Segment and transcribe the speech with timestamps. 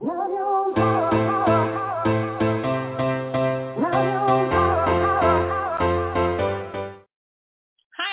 [0.00, 0.06] Hi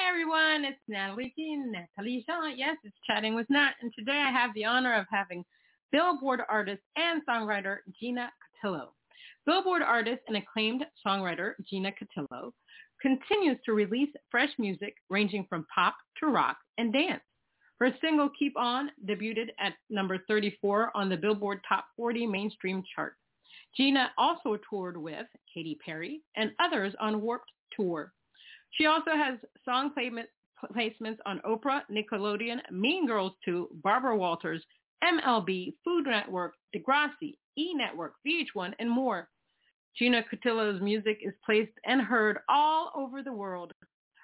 [0.09, 2.57] everyone, it's Natalie Jean, Natalie Jean.
[2.57, 5.45] Yes, it's Chatting with Nat, and today I have the honor of having
[5.91, 8.31] Billboard artist and songwriter Gina
[8.63, 8.87] Cutillo.
[9.45, 12.51] Billboard artist and acclaimed songwriter Gina Cutillo
[12.99, 17.21] continues to release fresh music ranging from pop to rock and dance.
[17.79, 23.15] Her single Keep On debuted at number 34 on the Billboard Top 40 mainstream chart.
[23.75, 28.13] Gina also toured with Katy Perry and others on Warped Tour.
[28.71, 34.63] She also has song placements on Oprah, Nickelodeon, Mean Girls 2, Barbara Walters,
[35.03, 37.73] MLB, Food Network, Degrassi, E!
[37.73, 39.29] Network, VH1, and more.
[39.97, 43.73] Gina Cutillo's music is placed and heard all over the world.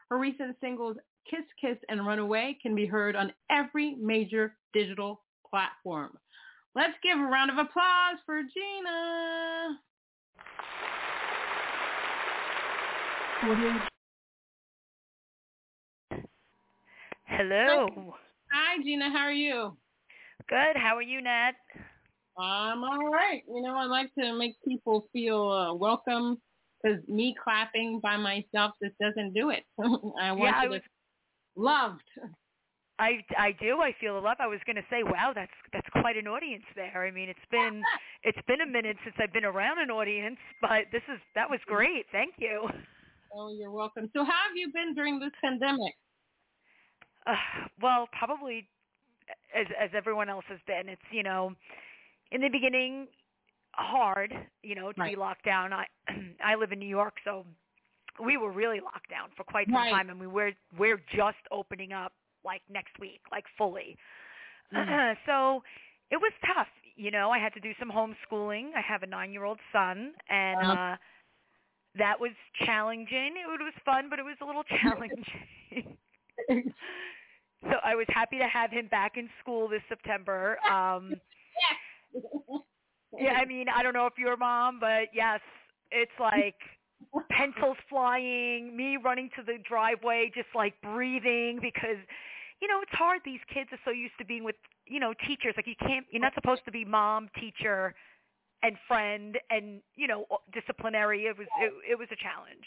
[0.09, 0.97] Her recent singles
[1.29, 6.17] Kiss Kiss and Runaway can be heard on every major digital platform.
[6.75, 9.77] Let's give a round of applause for Gina.
[17.25, 18.15] Hello.
[18.53, 19.09] Hi, Gina.
[19.09, 19.75] How are you?
[20.47, 20.75] Good.
[20.75, 21.53] How are you, Nat?
[22.37, 23.41] I'm all right.
[23.47, 26.41] You know, I like to make people feel uh, welcome
[26.81, 29.63] because me clapping by myself just doesn't do it.
[29.79, 30.87] I want yeah, you I was, to
[31.55, 32.03] loved.
[32.99, 33.79] I, I do.
[33.81, 34.37] I feel the love.
[34.39, 37.03] I was going to say, wow, that's that's quite an audience there.
[37.05, 37.83] I mean, it's been
[38.23, 41.59] it's been a minute since I've been around an audience, but this is that was
[41.65, 42.05] great.
[42.11, 42.69] Thank you.
[43.33, 44.09] Oh, you're welcome.
[44.15, 45.93] So, how have you been during this pandemic?
[47.25, 47.33] Uh,
[47.81, 48.67] well, probably
[49.55, 50.89] as as everyone else has been.
[50.89, 51.55] It's you know,
[52.31, 53.07] in the beginning,
[53.73, 54.33] hard.
[54.63, 55.13] You know, to Right.
[55.13, 55.73] be locked down.
[55.73, 55.85] I
[56.43, 57.45] I live in New York, so
[58.19, 59.91] we were really locked down for quite some Right.
[59.91, 62.13] time, and we we're we're just opening up
[62.43, 63.97] like next week, like fully.
[64.73, 65.15] Mm.
[65.25, 65.63] so
[66.09, 66.67] it was tough.
[66.95, 68.71] You know, I had to do some homeschooling.
[68.75, 70.75] I have a nine-year-old son, and Uh-huh.
[70.75, 70.97] uh
[71.97, 72.31] that was
[72.65, 73.35] challenging.
[73.37, 75.97] It was fun, but it was a little challenging.
[77.63, 80.57] so I was happy to have him back in school this September.
[80.69, 81.19] Um
[83.17, 85.41] yeah, I mean, I don't know if you're a mom, but yes,
[85.91, 86.55] it's like
[87.29, 91.97] pencils flying, me running to the driveway, just like breathing because,
[92.61, 93.21] you know, it's hard.
[93.25, 95.53] These kids are so used to being with, you know, teachers.
[95.55, 97.93] Like you can't, you're not supposed to be mom, teacher,
[98.63, 101.25] and friend, and you know, disciplinary.
[101.25, 102.65] It was, it, it was a challenge.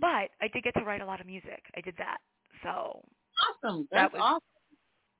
[0.00, 1.62] But I did get to write a lot of music.
[1.76, 2.18] I did that.
[2.62, 3.02] So
[3.64, 3.86] awesome.
[3.92, 4.40] That That's was awesome.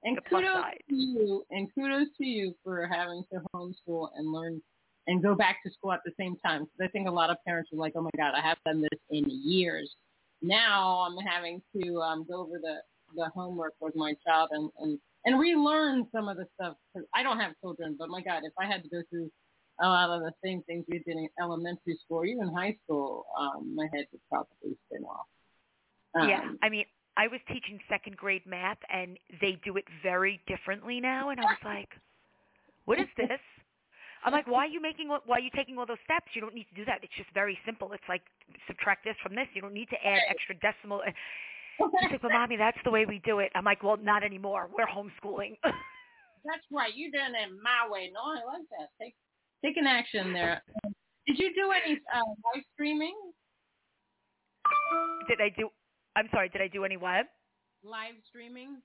[0.03, 0.83] And kudos side.
[0.89, 1.45] to you.
[1.51, 4.61] And kudos to you for having to homeschool and learn
[5.07, 6.65] and go back to school at the same time.
[6.65, 8.83] Because I think a lot of parents are like, "Oh my God, I haven't done
[8.83, 9.95] this in years."
[10.43, 12.81] Now I'm having to um, go over the
[13.15, 16.77] the homework with my child and and and relearn some of the stuff.
[16.95, 19.31] Cause I don't have children, but my God, if I had to go through
[19.81, 23.27] a lot of the same things we did in elementary school or even high school,
[23.39, 25.27] um, my head would probably spin off.
[26.15, 26.87] Um, Yeah, I mean,
[27.17, 31.45] I was teaching second grade math, and they do it very differently now, and I
[31.45, 31.91] was like,
[32.85, 33.41] "What is this?"
[34.27, 35.09] I'm like, "Why are you making?
[35.09, 36.35] Why are you taking all those steps?
[36.35, 37.01] You don't need to do that.
[37.03, 37.93] It's just very simple.
[37.95, 38.23] It's like
[38.67, 39.47] subtract this from this.
[39.55, 41.15] You don't need to add extra decimal." And
[41.79, 44.69] She's like, "But mommy, that's the way we do it." I'm like, "Well, not anymore.
[44.69, 46.93] We're homeschooling." That's right.
[46.95, 48.11] You're doing it my way.
[48.13, 48.89] No, I like that.
[49.01, 49.15] Take
[49.65, 50.63] take an action there.
[51.27, 52.23] Did you do any uh,
[52.55, 53.15] live streaming?
[55.29, 55.69] did I do?
[56.15, 56.49] I'm sorry.
[56.49, 57.27] Did I do any what?
[57.83, 58.79] Live streaming?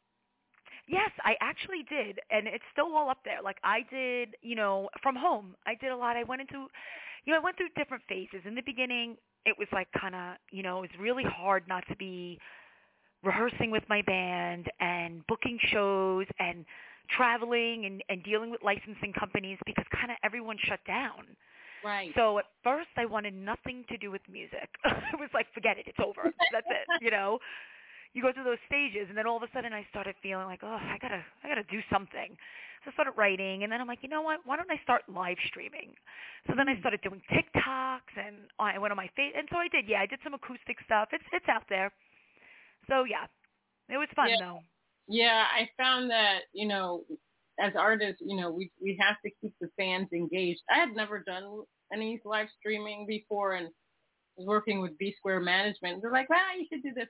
[0.88, 3.42] Yes, I actually did, and it's still all up there.
[3.44, 5.56] Like I did, you know, from home.
[5.66, 6.18] I did a lot.
[6.18, 6.68] I went into,
[7.25, 8.42] you know, I went through different phases.
[8.45, 11.83] In the beginning, it was like kind of, you know, it was really hard not
[11.89, 12.39] to be
[13.24, 16.66] rehearsing with my band and booking shows and
[17.16, 21.25] traveling and, and dealing with licensing companies because kind of everyone shut down.
[21.84, 22.12] Right.
[22.16, 24.69] So at first, I wanted nothing to do with music.
[24.86, 26.31] it was like, forget it, it's over.
[26.51, 27.04] That's it.
[27.04, 27.39] You know,
[28.13, 30.60] you go through those stages, and then all of a sudden, I started feeling like,
[30.63, 32.36] oh, I gotta, I gotta do something.
[32.84, 34.42] So I started writing, and then I'm like, you know what?
[34.44, 35.94] Why don't I start live streaming?
[36.48, 36.81] So then I mm-hmm.
[36.81, 39.88] started doing TikToks, and I went on my face, and so I did.
[39.88, 41.10] Yeah, I did some acoustic stuff.
[41.13, 41.92] It's it's out there.
[42.90, 43.28] So yeah,
[43.90, 44.38] it was fun Yeah.
[44.40, 44.60] though.
[45.08, 47.04] Yeah, I found that, you know,
[47.60, 50.62] as artists, you know, we we have to keep the fans engaged.
[50.69, 51.63] I had never done
[51.94, 53.69] any live streaming before, and
[54.38, 56.02] was working with B Squared Management.
[56.02, 57.08] They're like, "Well, you should do this."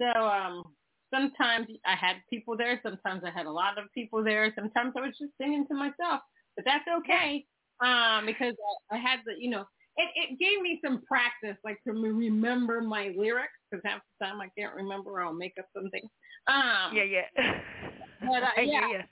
[0.00, 0.64] So um,
[1.12, 2.80] sometimes I had people there.
[2.82, 4.52] Sometimes I had a lot of people there.
[4.54, 6.20] Sometimes I was just singing to myself,
[6.56, 7.44] but that's okay
[7.80, 8.54] um, because
[8.90, 9.64] I, I had the, you know,
[9.96, 14.40] it, it gave me some practice, like to remember my lyrics, because half the time
[14.40, 15.20] I can't remember.
[15.20, 16.02] I'll make up something.
[16.48, 17.60] Um, yeah, yeah.
[18.20, 18.88] But, uh, I yeah.
[18.88, 19.04] hear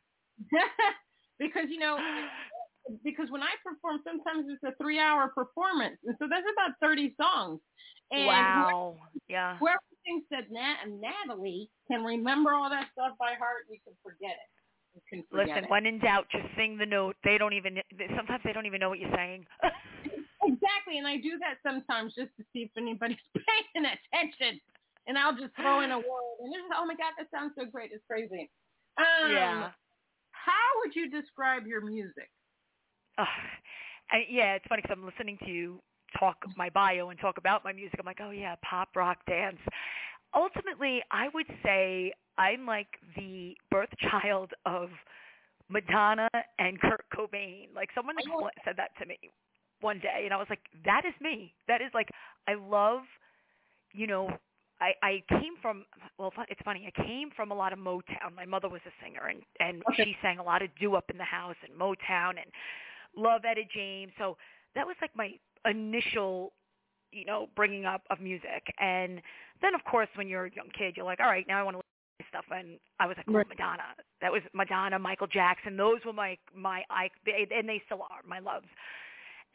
[1.38, 1.98] because you know,
[3.04, 7.60] because when I perform, sometimes it's a three-hour performance, and so that's about thirty songs.
[8.10, 8.96] And wow.
[9.28, 9.58] yeah.
[9.58, 14.36] Whoever thinks that Nat Natalie can remember all that stuff by heart, you can forget
[14.36, 14.50] it.
[14.94, 15.70] You can forget Listen, it.
[15.70, 17.16] when in doubt, just sing the note.
[17.24, 17.78] They don't even.
[18.16, 19.46] Sometimes they don't even know what you're saying.
[20.42, 24.58] Exactly, and I do that sometimes just to see if anybody's paying attention.
[25.06, 27.66] And I'll just throw in a word, and it's oh my god, that sounds so
[27.66, 27.90] great.
[27.92, 28.50] It's crazy.
[28.96, 29.70] Um, yeah.
[30.32, 32.30] How would you describe your music?
[33.18, 33.24] Uh,
[34.10, 35.82] I, yeah, it's funny because I'm listening to you
[36.18, 37.96] talk my bio and talk about my music.
[37.98, 39.58] I'm like, oh yeah, pop, rock, dance.
[40.34, 44.88] Ultimately, I would say I'm like the birth child of
[45.68, 46.28] Madonna
[46.58, 47.74] and Kurt Cobain.
[47.74, 48.16] Like someone
[48.64, 49.18] said that to me
[49.80, 51.54] one day, and I was like, that is me.
[51.68, 52.08] That is like
[52.48, 53.02] I love,
[53.92, 54.30] you know.
[54.82, 55.84] I, I came from
[56.18, 56.90] well, it's funny.
[56.96, 58.34] I came from a lot of Motown.
[58.34, 60.04] My mother was a singer, and and Okay.
[60.04, 62.50] she sang a lot of doo-wop in the house and Motown, and
[63.14, 64.12] love Etta James.
[64.16, 64.38] So
[64.74, 65.32] that was like my
[65.64, 66.52] initial,
[67.12, 68.62] you know, bringing up of music.
[68.78, 69.20] And
[69.62, 71.74] then, of course, when you're a young kid, you're like, all right, now I want
[71.74, 72.44] to listen to stuff.
[72.56, 73.82] And I was like, oh, Madonna.
[74.22, 75.76] That was Madonna, Michael Jackson.
[75.76, 78.66] Those were my my I they, and they still are my loves.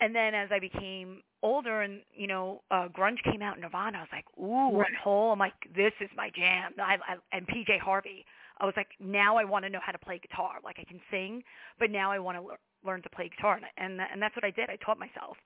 [0.01, 3.99] And then as I became older and, you know, uh grunge came out in Nirvana,
[3.99, 4.87] I was like, ooh, Right.
[4.89, 5.31] and Hole.
[5.31, 6.73] I'm like, this is my jam.
[6.79, 8.25] I, I and PJ Harvey.
[8.59, 10.55] I was like, now I want to know how to play guitar.
[10.63, 11.43] Like I can sing,
[11.79, 14.43] but now I want to lear- learn to play guitar, and and, and that's what
[14.45, 14.69] I did.
[14.69, 15.37] I taught myself.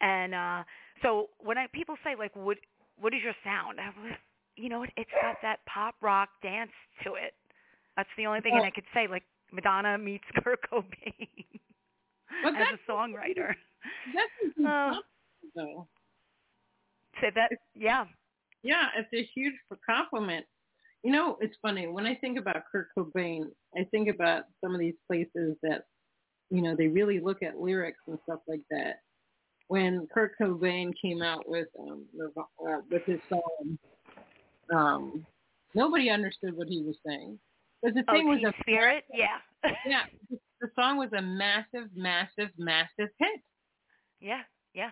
[0.00, 0.64] And uh
[1.02, 2.58] so when I people say like, what
[2.98, 3.78] what is your sound?
[3.80, 4.16] I was,
[4.56, 6.72] you know, it, it's got that pop rock dance
[7.04, 7.34] to it.
[7.96, 9.22] That's the only thing, and I could say like
[9.52, 11.28] Madonna meets Kurt Cobain
[12.42, 13.54] But as a songwriter.
[14.14, 15.00] that's Uh,
[15.54, 15.88] though.
[17.20, 18.04] Say that, yeah.
[18.62, 19.54] Yeah, it's a huge
[19.88, 20.44] compliment.
[21.02, 23.44] You know, it's funny when I think about Kurt Cobain.
[23.76, 25.84] I think about some of these places that,
[26.50, 29.00] you know, they really look at lyrics and stuff like that.
[29.68, 32.06] When Kurt Cobain came out with um
[32.38, 33.78] uh, with his song,
[34.72, 35.26] um,
[35.74, 37.38] nobody understood what he was saying.
[37.82, 39.38] But the Oh, thing was a Spirit, yeah,
[39.86, 40.04] yeah,
[40.60, 43.40] the song was a massive, massive, massive hit.
[44.20, 44.42] yeah,
[44.74, 44.90] yeah.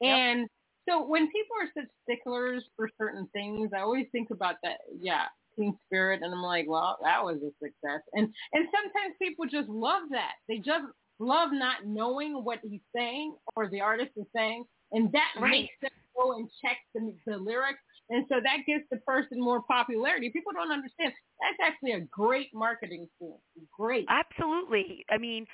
[0.00, 0.10] Yep.
[0.16, 0.48] And
[0.88, 4.78] so when people are such sticklers for certain things, I always think about that.
[5.00, 5.24] Yeah,
[5.56, 8.00] Teen Spirit, and I'm like, well, that was a success.
[8.14, 10.34] And and sometimes people just love that.
[10.48, 10.84] They just
[11.18, 15.50] love not knowing what he's saying or the artist is saying, and that Right.
[15.50, 17.80] makes them go and check the, the lyrics.
[18.10, 20.30] And so that gives the person more popularity.
[20.30, 21.12] People don't understand.
[21.40, 23.42] That's actually a great marketing tool.
[23.76, 24.06] Great.
[24.08, 25.04] Absolutely.
[25.10, 25.46] I mean,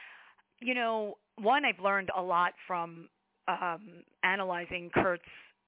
[0.60, 3.08] you know, one I've learned a lot from
[3.48, 5.22] um analyzing Kurt's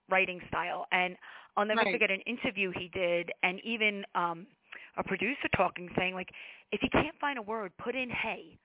[0.09, 1.17] writing style and
[1.57, 1.93] I'll never Right.
[1.93, 4.47] forget an interview he did and even um
[4.97, 6.29] a producer talking saying like
[6.73, 8.59] if you can't find a word put in hey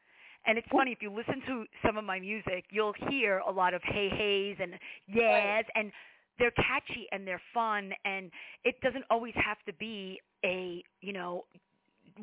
[0.45, 3.73] and it's funny if you listen to some of my music you'll hear a lot
[3.73, 4.73] of hey heys and
[5.07, 5.91] yes and
[6.39, 8.31] they're catchy and they're fun and
[8.63, 11.45] it doesn't always have to be a you know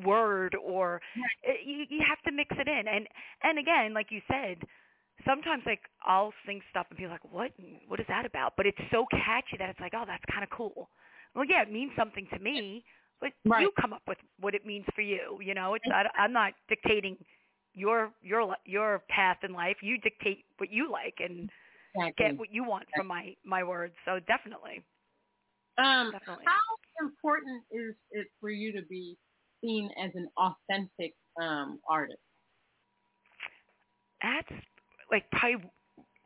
[0.04, 1.00] word or
[1.48, 2.88] uh, you you have to mix it in.
[2.88, 3.08] And
[3.42, 4.58] and again like you said
[5.26, 7.52] sometimes like I'll sing stuff and people are like what?
[7.88, 8.54] What is that about?
[8.56, 10.90] But it's so catchy that it's like oh that's kind of cool.
[11.34, 12.84] Well yeah it means something to me
[13.20, 13.60] but Right.
[13.60, 15.74] you come up with what it means for you you know?
[15.74, 17.16] It's I, I'm not dictating
[17.78, 19.78] your your your path in life.
[19.82, 21.46] You dictate what you like and
[21.94, 22.12] Exactly.
[22.18, 23.94] get what you want from my my words.
[24.04, 24.84] So definitely.
[25.78, 26.46] Um, definitely.
[26.46, 29.16] how important is it for you to be
[29.62, 32.20] seen as an authentic um, artist?
[34.22, 34.52] that's
[35.10, 35.70] like probably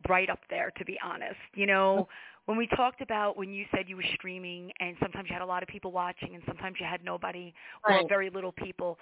[0.08, 1.36] right up there to be honest.
[1.54, 2.08] You know
[2.46, 5.46] when we talked about when you said you were streaming and sometimes you had a
[5.46, 7.52] lot of people watching and sometimes you had nobody
[7.86, 8.08] or Right.
[8.08, 8.98] very little people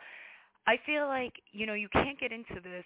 [0.67, 2.85] i feel like you know you can't get into this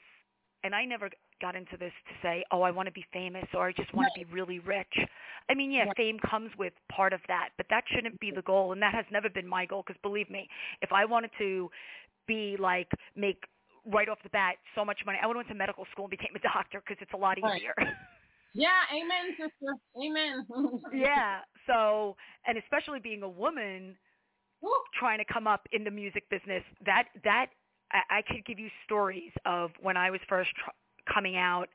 [0.64, 3.68] and i never got into this to say oh i want to be famous or
[3.68, 4.94] i just want to be really rich
[5.48, 8.72] i mean yeah fame comes with part of that but that shouldn't be the goal
[8.72, 10.48] and that has never been my goal because believe me
[10.82, 11.70] if i wanted to
[12.26, 13.42] be like make
[13.92, 16.10] right off the bat so much money i would have went to medical school and
[16.10, 17.60] became a doctor because it's a lot Right.
[17.60, 17.74] easier
[18.54, 19.74] Yeah, amen, sister.
[20.00, 20.46] Amen.
[20.94, 22.16] yeah so
[22.46, 23.96] and especially being a woman
[24.62, 24.70] Woo.
[24.98, 27.46] trying to come up in the music business that that
[27.94, 31.68] I, I could give you stories of when I was first tr- coming out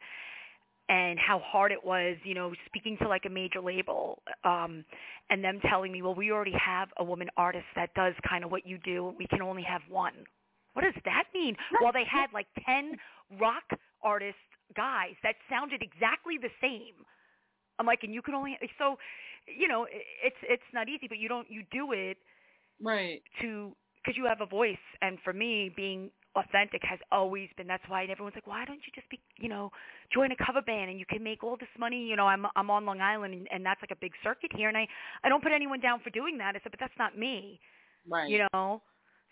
[0.89, 4.83] and how hard it was, you know, speaking to like a major label, um,
[5.29, 8.51] and them telling me, well, we already have a woman artist that does kind of
[8.51, 9.13] what you do.
[9.17, 10.25] We can only have one.
[10.73, 11.55] What does that mean?
[11.79, 12.97] Well, they had like 10
[13.39, 13.63] rock
[14.01, 14.37] artist
[14.75, 17.05] guys that sounded exactly the same.
[17.77, 18.97] I'm like, and you can only, so,
[19.47, 19.85] you know,
[20.23, 22.17] it's, it's not easy, but you don't, you do it
[22.81, 23.75] right to,
[24.09, 24.77] because you have a voice.
[25.01, 28.93] And for me, being authentic has always been that's why everyone's like why don't you
[28.93, 29.71] just be you know
[30.13, 32.69] join a cover band and you can make all this money you know i'm i'm
[32.69, 34.87] on long island and, and that's like a big circuit here and i
[35.23, 36.49] i don't put anyone down for doing that.
[36.55, 37.59] I said but that's not me
[38.07, 38.29] right.
[38.29, 38.83] you know?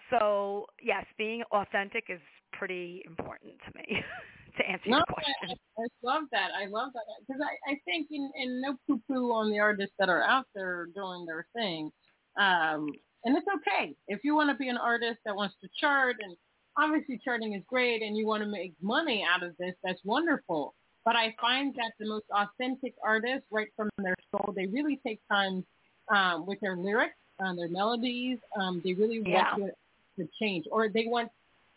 [0.10, 2.19] So yes being authentic is
[2.51, 4.01] pretty important to me
[4.57, 5.55] to answer no, your question.
[5.77, 6.50] I, I love that.
[6.60, 9.93] I love that because i i think in in no poo poo on the artists
[10.00, 11.91] that are out there doing their thing
[12.39, 12.89] um
[13.25, 16.36] and it's okay if you want to be an artist that wants to chart and
[16.77, 20.74] obviously charting is great and you want to make money out of this, that's wonderful.
[21.03, 25.19] But I find that the most authentic artists, right from their soul, they really take
[25.29, 25.65] time
[26.09, 28.39] um, with their lyrics, um, their melodies.
[28.59, 29.55] Um, they really yeah.
[29.57, 29.71] want
[30.17, 31.31] to, to change, or they want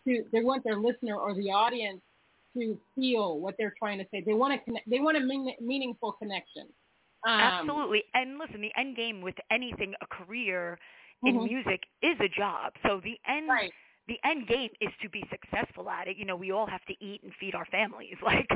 [0.07, 2.01] to they want their listener or the audience
[2.57, 4.21] to feel what they're trying to say.
[4.21, 4.91] They want to connect.
[4.91, 6.67] They want a mean, meaningful connection.
[7.25, 8.03] Um, Absolutely.
[8.15, 10.77] And listen, the end game with anything, a career
[11.25, 11.45] in mm-hmm.
[11.45, 12.73] music is a job.
[12.83, 13.73] So the end right
[14.11, 16.17] the end game is to be successful at it.
[16.17, 18.17] You know, we all have to eat and feed our families.
[18.31, 18.49] Like,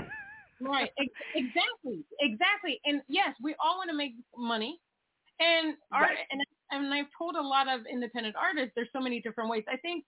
[0.61, 0.91] right,
[1.35, 2.81] exactly, exactly.
[2.85, 4.79] And yes, we all want to make money.
[5.41, 6.19] And art, right.
[6.31, 6.41] and
[6.71, 9.65] and I've told a lot of independent artists, there's so many different ways.
[9.69, 10.05] I think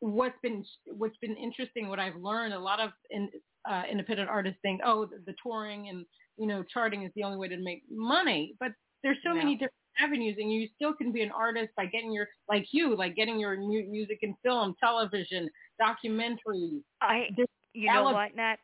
[0.00, 0.64] what's been
[0.96, 3.28] what's been interesting, what I've learned, a lot of in,
[3.70, 6.06] uh, independent artists think, oh, the, the touring and
[6.38, 9.74] you know charting is the only way to make money, but there's so many different
[9.98, 13.38] avenues and you still can be an artist by getting your like you like getting
[13.38, 15.48] your mu- music and film television
[15.80, 17.28] documentaries i
[17.74, 18.56] you know what nat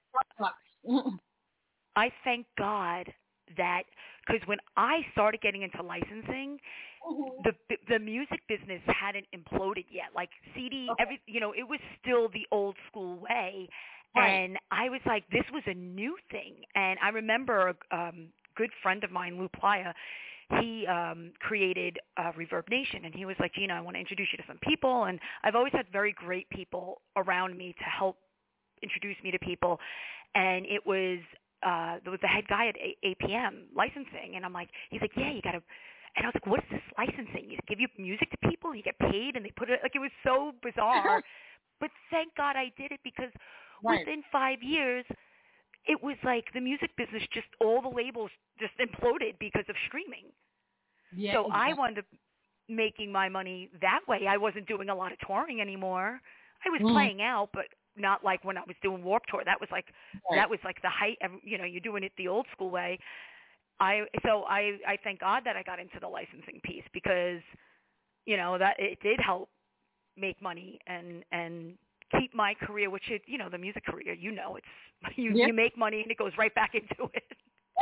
[1.97, 3.12] i thank god
[3.57, 3.83] that
[4.26, 6.59] because when i started getting into licensing
[7.07, 7.43] mm-hmm.
[7.45, 11.03] the the music business hadn't imploded yet like cd okay.
[11.03, 13.69] every you know it was still the old school way
[14.17, 14.29] right.
[14.29, 18.71] and i was like this was a new thing and i remember a um good
[18.83, 19.93] friend of mine Lou Plaia
[20.61, 24.29] he um created uh, Reverb Nation, and he was like, Gina, I want to introduce
[24.33, 28.19] you to some people, and I've always had very great people around me to help
[28.83, 29.79] introduce me to people,
[30.35, 31.21] and it was
[31.63, 35.33] uh the, the head guy at A- APM licensing, and I'm like, he's like, yeah,
[35.33, 35.63] you got to.
[36.17, 37.51] And I was like, what is this licensing?
[37.51, 40.01] You give you music to people, you get paid, and they put it like it
[40.01, 41.23] was so bizarre.
[41.81, 43.31] but thank God I did it because
[43.83, 44.07] right.
[44.07, 45.05] within five years,
[45.87, 50.26] it was like the music business just all the labels just imploded because of streaming.
[51.14, 51.73] Yeah, so exactly.
[51.73, 52.05] I wound up
[52.69, 54.26] making my money that way.
[54.29, 56.21] I wasn't doing a lot of touring anymore.
[56.64, 56.93] I was mm.
[56.93, 59.43] playing out, but not like when I was doing Warped Tour.
[59.45, 59.87] That was like
[60.31, 60.37] right.
[60.38, 61.19] that was like the height.
[61.23, 62.99] Of, you know, you're doing it the old school way.
[63.81, 67.41] I so I I thank God that I got into the licensing piece because
[68.26, 69.49] you know that it did help
[70.17, 71.75] make money and and
[72.18, 74.14] keep my career, which is you know the music career.
[74.14, 75.49] You know, it's you yep.
[75.49, 77.25] you make money and it goes right back into it.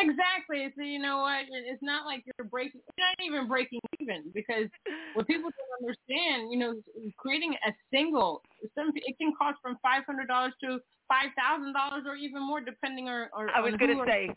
[0.00, 0.72] Exactly.
[0.76, 1.44] So you know what?
[1.52, 2.80] It's not like you're breaking.
[2.96, 4.68] You're not even breaking even because
[5.14, 6.74] what people don't understand, you know,
[7.18, 8.42] creating a single,
[8.74, 12.60] some it can cost from five hundred dollars to five thousand dollars or even more,
[12.60, 13.28] depending on.
[13.36, 14.30] Or, I was going to say,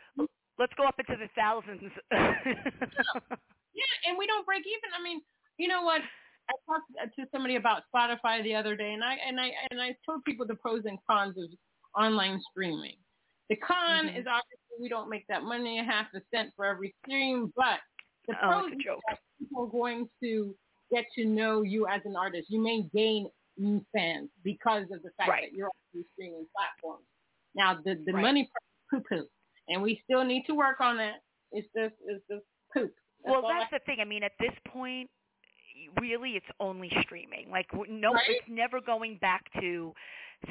[0.59, 1.91] let's go up into the thousands.
[2.11, 4.91] yeah, and we don't break even.
[4.91, 5.21] I mean,
[5.57, 6.01] you know what?
[6.49, 9.95] I talked to somebody about Spotify the other day, and I and I and I
[10.05, 11.49] told people the pros and cons of
[11.99, 12.95] online streaming.
[13.49, 14.17] The con mm-hmm.
[14.17, 17.79] is obviously we don't make that money, a half a cent for every stream, but
[18.27, 18.99] the oh, pros joke.
[19.11, 20.55] is people are going to
[20.91, 22.47] get to know you as an artist.
[22.49, 25.43] You may gain new fans because of the fact right.
[25.49, 27.05] that you're on these streaming platforms.
[27.55, 28.21] Now the the right.
[28.21, 28.49] money
[28.91, 29.25] poo poo,
[29.69, 31.21] and we still need to work on that.
[31.51, 32.93] It's just it's just poop.
[33.23, 33.97] That's well, that's I- the thing.
[34.01, 35.09] I mean, at this point,
[35.99, 37.49] really it's only streaming.
[37.49, 38.23] Like no, right?
[38.27, 39.93] it's never going back to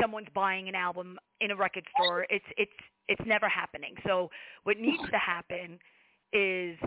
[0.00, 2.26] someone's buying an album in a record store.
[2.30, 2.72] It's it's
[3.08, 3.94] it's never happening.
[4.06, 4.30] So
[4.64, 5.78] what needs to happen
[6.32, 6.78] is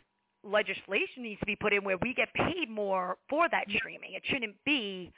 [0.43, 4.13] legislation needs to be put in where we get paid more for that streaming.
[4.13, 5.11] It shouldn't be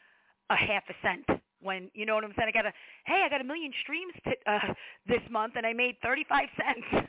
[0.49, 2.49] a half a cent when you know what I'm saying.
[2.49, 2.73] I got a
[3.05, 4.73] hey, I got a million streams t- uh,
[5.07, 7.07] this month and I made 35 cents.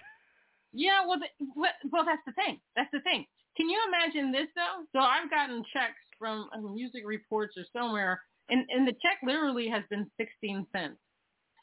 [0.72, 1.46] Yeah, well, the,
[1.90, 2.60] well, that's the thing.
[2.76, 3.26] That's the thing.
[3.60, 4.86] Can you imagine this though?
[4.92, 9.82] So I've gotten checks from Music Reports or somewhere, and and the check literally has
[9.90, 10.96] been sixteen cents.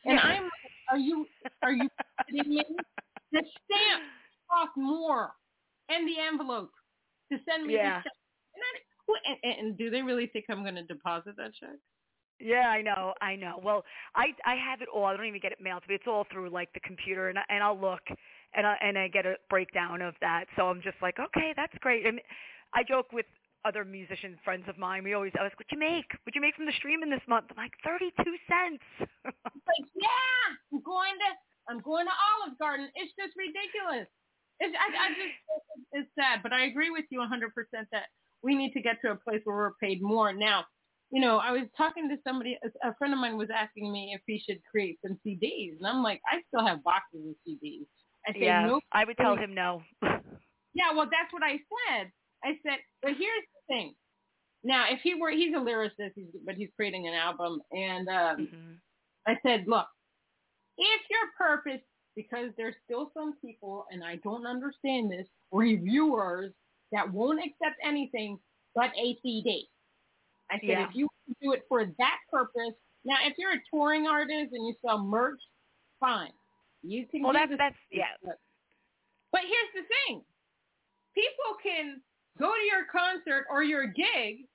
[0.05, 0.51] And I'm, like,
[0.91, 1.25] are you
[1.63, 1.89] are you
[2.29, 2.63] kidding me?
[3.31, 4.03] The stamp
[4.47, 5.31] cost more,
[5.89, 6.69] and the envelope
[7.31, 7.97] to send me yeah.
[7.97, 8.13] this check.
[8.53, 11.77] And, I, and, and do they really think I'm going to deposit that check?
[12.39, 13.59] Yeah, I know, I know.
[13.63, 13.83] Well,
[14.15, 15.05] I I have it all.
[15.05, 15.95] I don't even get it mailed to me.
[15.95, 18.03] It's all through like the computer, and I, and I'll look
[18.55, 20.45] and I and I get a breakdown of that.
[20.55, 22.05] So I'm just like, okay, that's great.
[22.05, 22.19] And
[22.73, 23.25] I joke with
[23.65, 25.03] other musician friends of mine.
[25.03, 26.07] We always ask, "What'd you make?
[26.23, 28.83] What'd you make from the streaming this month?" I'm like, thirty-two cents.
[29.25, 31.29] like, yeah, I'm going to
[31.69, 32.89] I'm going to Olive Garden.
[32.95, 34.07] It's just ridiculous.
[34.59, 35.35] It's, I, I just
[35.93, 37.51] it's sad, but I agree with you 100%
[37.91, 38.07] that
[38.41, 40.33] we need to get to a place where we're paid more.
[40.33, 40.65] Now,
[41.11, 44.21] you know, I was talking to somebody, a friend of mine was asking me if
[44.25, 47.85] he should create some CDs, and I'm like, I still have boxes of CDs.
[48.27, 48.83] I say, yeah, nope.
[48.91, 49.81] I would tell him no.
[50.01, 52.11] yeah, well, that's what I said.
[52.43, 53.93] I said, but here's the thing.
[54.63, 58.37] Now, if he were, he's a lyricist, he's, but he's creating an album, and um,
[58.37, 58.73] mm-hmm.
[59.25, 59.87] I said, look,
[60.77, 61.81] if your purpose,
[62.15, 66.51] because there's still some people, and I don't understand this, reviewers
[66.91, 68.39] that won't accept anything
[68.75, 69.67] but a CD.
[70.51, 70.87] I said, yeah.
[70.87, 71.07] if you
[71.41, 72.73] do it for that purpose,
[73.05, 75.39] now if you're a touring artist and you sell merch,
[75.99, 76.31] fine.
[76.87, 77.23] You can.
[77.23, 78.15] Well, that's that's yeah.
[78.23, 80.23] But here's the thing:
[81.13, 82.01] people can
[82.39, 84.47] go to your concert or your gig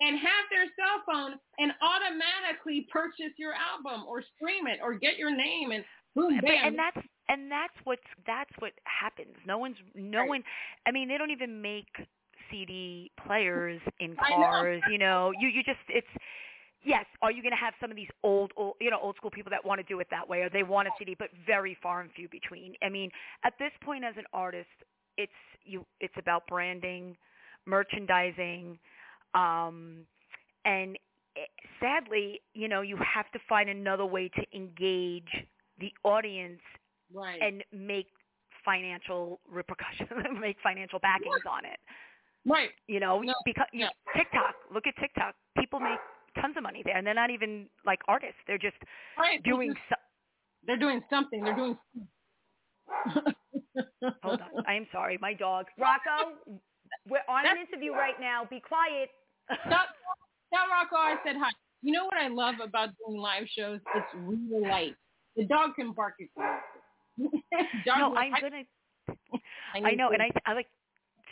[0.00, 5.18] and have their cell phone and automatically purchase your album or stream it or get
[5.18, 5.84] your name and
[6.14, 6.72] boom bam.
[6.72, 9.34] And that's and that's what's that's what happens.
[9.46, 10.28] No one's no right.
[10.28, 10.42] one.
[10.86, 11.88] I mean, they don't even make
[12.50, 14.80] CD players in cars.
[14.86, 14.92] Know.
[14.92, 16.06] You know, you you just it's
[16.84, 19.30] yes, are you going to have some of these old, old, you know, old school
[19.30, 21.76] people that want to do it that way, or they want a CD, but very
[21.82, 22.74] far and few between.
[22.82, 23.10] I mean,
[23.44, 24.68] at this point as an artist,
[25.16, 25.32] it's
[25.64, 27.16] you, it's about branding,
[27.66, 28.78] merchandising,
[29.34, 30.06] um,
[30.64, 30.96] and
[31.36, 35.44] it, eh, sadly, you know, you have to find another way to engage
[35.78, 36.60] the audience
[37.12, 37.40] right.
[37.40, 38.06] and make
[38.64, 40.08] financial repercussions,
[40.40, 41.78] make financial backings on it.
[42.46, 42.70] Right.
[42.86, 43.34] You know, no.
[43.44, 44.54] because you, TikTok.
[44.72, 45.34] Look at TikTok.
[45.58, 45.98] People make
[46.48, 48.36] tons of money there, and they're not even like artists.
[48.46, 48.76] They're just
[49.18, 49.42] right.
[49.42, 49.68] doing.
[49.68, 50.00] They're, just,
[50.66, 51.42] they're doing something.
[51.44, 51.76] They're doing.
[54.22, 54.64] Hold on.
[54.66, 55.18] I am sorry.
[55.20, 55.66] My dog.
[55.78, 56.32] Rocco,
[57.08, 58.46] we're on an interview right now.
[58.48, 59.10] Be quiet.
[59.48, 59.86] Tell,
[60.52, 61.50] tell Rocco I said hi.
[61.82, 63.80] You know what I love about doing live shows?
[63.94, 64.94] It's real light.
[65.36, 66.28] The dog can bark at
[67.18, 67.30] you
[67.86, 68.64] No, I'm gonna.
[69.74, 70.66] I, I know, and I I like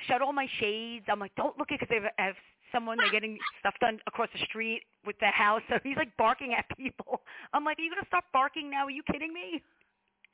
[0.07, 1.07] shut all my shades.
[1.09, 2.35] I'm like, don't look at because they have
[2.73, 5.63] someone they're getting stuff done across the street with the house.
[5.69, 7.23] So he's like barking at people.
[7.53, 8.87] I'm like, are you gonna stop barking now?
[8.87, 9.63] Are you kidding me?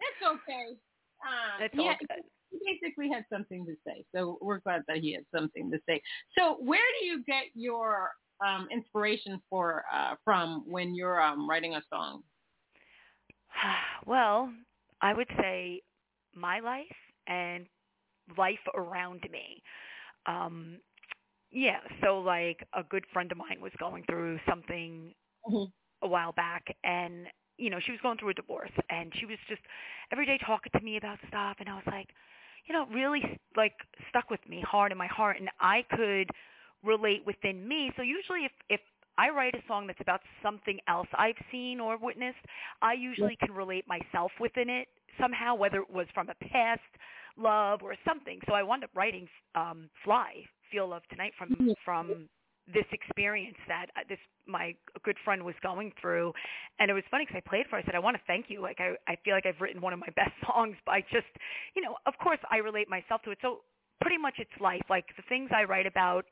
[0.01, 0.77] It's okay.
[1.23, 2.25] Uh, it's all good.
[2.51, 6.03] He basically had something to say, so we're glad that he had something to say.
[6.37, 8.11] So where do you get your
[8.45, 12.23] um, inspiration for uh, from when you're um, writing a song?
[14.05, 14.53] Well,
[15.01, 15.81] I would say
[16.35, 16.87] my life
[17.29, 17.67] and
[18.37, 19.63] life around me.
[20.27, 20.79] Um,
[21.53, 25.15] yeah, so like a good friend of mine was going through something
[25.49, 25.71] mm-hmm.
[26.05, 27.27] a while back and
[27.59, 29.61] you know, she was going through a divorce and she was just
[30.11, 32.09] every day talking to me about stuff and I was like,
[32.67, 33.23] you know, really
[33.57, 33.75] like
[34.09, 36.31] stuck with me hard in my heart and I could
[36.83, 37.93] relate within me.
[37.97, 38.81] So usually if if
[39.19, 42.39] I write a song that's about something else I've seen or witnessed,
[42.81, 44.89] I usually can relate myself within it
[45.21, 46.81] somehow, whether it was from a past
[47.37, 48.41] love or something.
[48.49, 52.29] So I wound up writing um, "Fly," "Feel Love Tonight" from from
[52.73, 56.33] this experience that uh, this my good friend was going through,
[56.79, 57.77] and it was funny because I played for.
[57.77, 57.83] Her.
[57.83, 58.61] I said, "I want to thank you.
[58.61, 61.31] Like I I feel like I've written one of my best songs by just,
[61.75, 63.39] you know, of course I relate myself to it.
[63.43, 63.61] So
[64.01, 64.83] pretty much it's life.
[64.89, 66.25] Like the things I write about,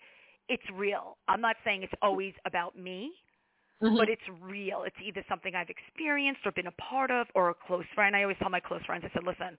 [0.48, 1.18] it's real.
[1.28, 3.12] I'm not saying it's always about me."
[3.82, 3.96] Mm-hmm.
[3.96, 4.82] But it's real.
[4.84, 8.14] It's either something I've experienced or been a part of or a close friend.
[8.14, 9.56] I always tell my close friends, I said, listen,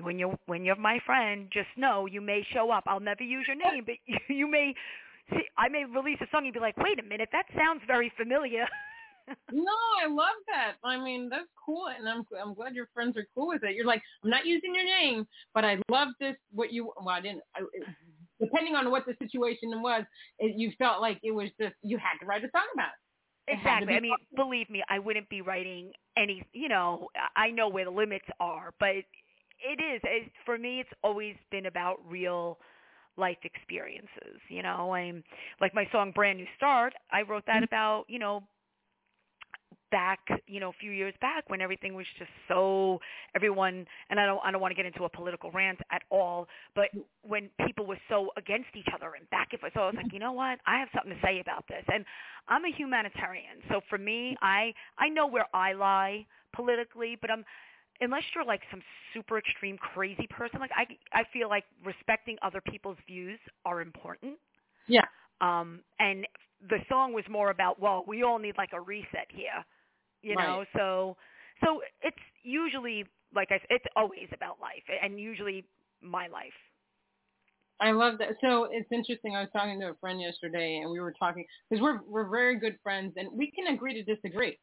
[0.00, 2.84] when you're when you're my friend, just know you may show up.
[2.86, 4.74] I'll never use your name, but you, you may
[5.30, 5.42] see.
[5.56, 8.66] I may release a song and be like, wait a minute, that sounds very familiar.
[9.52, 10.74] no, I love that.
[10.84, 13.74] I mean, that's cool, and I'm I'm glad your friends are cool with it.
[13.74, 16.36] You're like, I'm not using your name, but I love this.
[16.52, 17.42] What you well, I didn't.
[17.56, 18.44] I, it, mm-hmm.
[18.44, 20.04] depending on what the situation was,
[20.38, 23.04] it, you felt like it was just you had to write a song about it.
[23.46, 23.94] Exactly.
[23.94, 26.42] I mean, believe me, I wouldn't be writing any.
[26.52, 29.04] You know, I know where the limits are, but
[29.64, 30.00] it is.
[30.04, 32.58] It, for me, it's always been about real
[33.16, 34.40] life experiences.
[34.48, 35.22] You know, I'm
[35.60, 37.64] like my song "Brand New Start." I wrote that mm-hmm.
[37.64, 38.42] about you know
[39.94, 42.98] back you know a few years back when everything was just so
[43.36, 46.48] everyone and I don't I don't want to get into a political rant at all
[46.74, 47.00] but mm-hmm.
[47.22, 50.06] when people were so against each other and back and forth so I was like
[50.06, 50.14] mm-hmm.
[50.14, 52.04] you know what I have something to say about this and
[52.48, 54.44] I'm a humanitarian so for me mm-hmm.
[54.44, 57.44] I I know where I lie politically but I'm
[58.00, 62.60] unless you're like some super extreme crazy person, like I I feel like respecting other
[62.60, 64.38] people's views are important.
[64.88, 65.04] Yeah.
[65.40, 66.26] Um and
[66.68, 69.64] the song was more about well we all need like a reset here
[70.22, 71.16] you know so
[71.62, 73.04] so it's usually
[73.34, 75.64] like I it's always about life and usually
[76.00, 76.52] my life
[77.80, 78.36] I love that.
[78.40, 79.34] So it's interesting.
[79.34, 82.56] I was talking to a friend yesterday, and we were talking because we're we're very
[82.58, 84.56] good friends, and we can agree to disagree.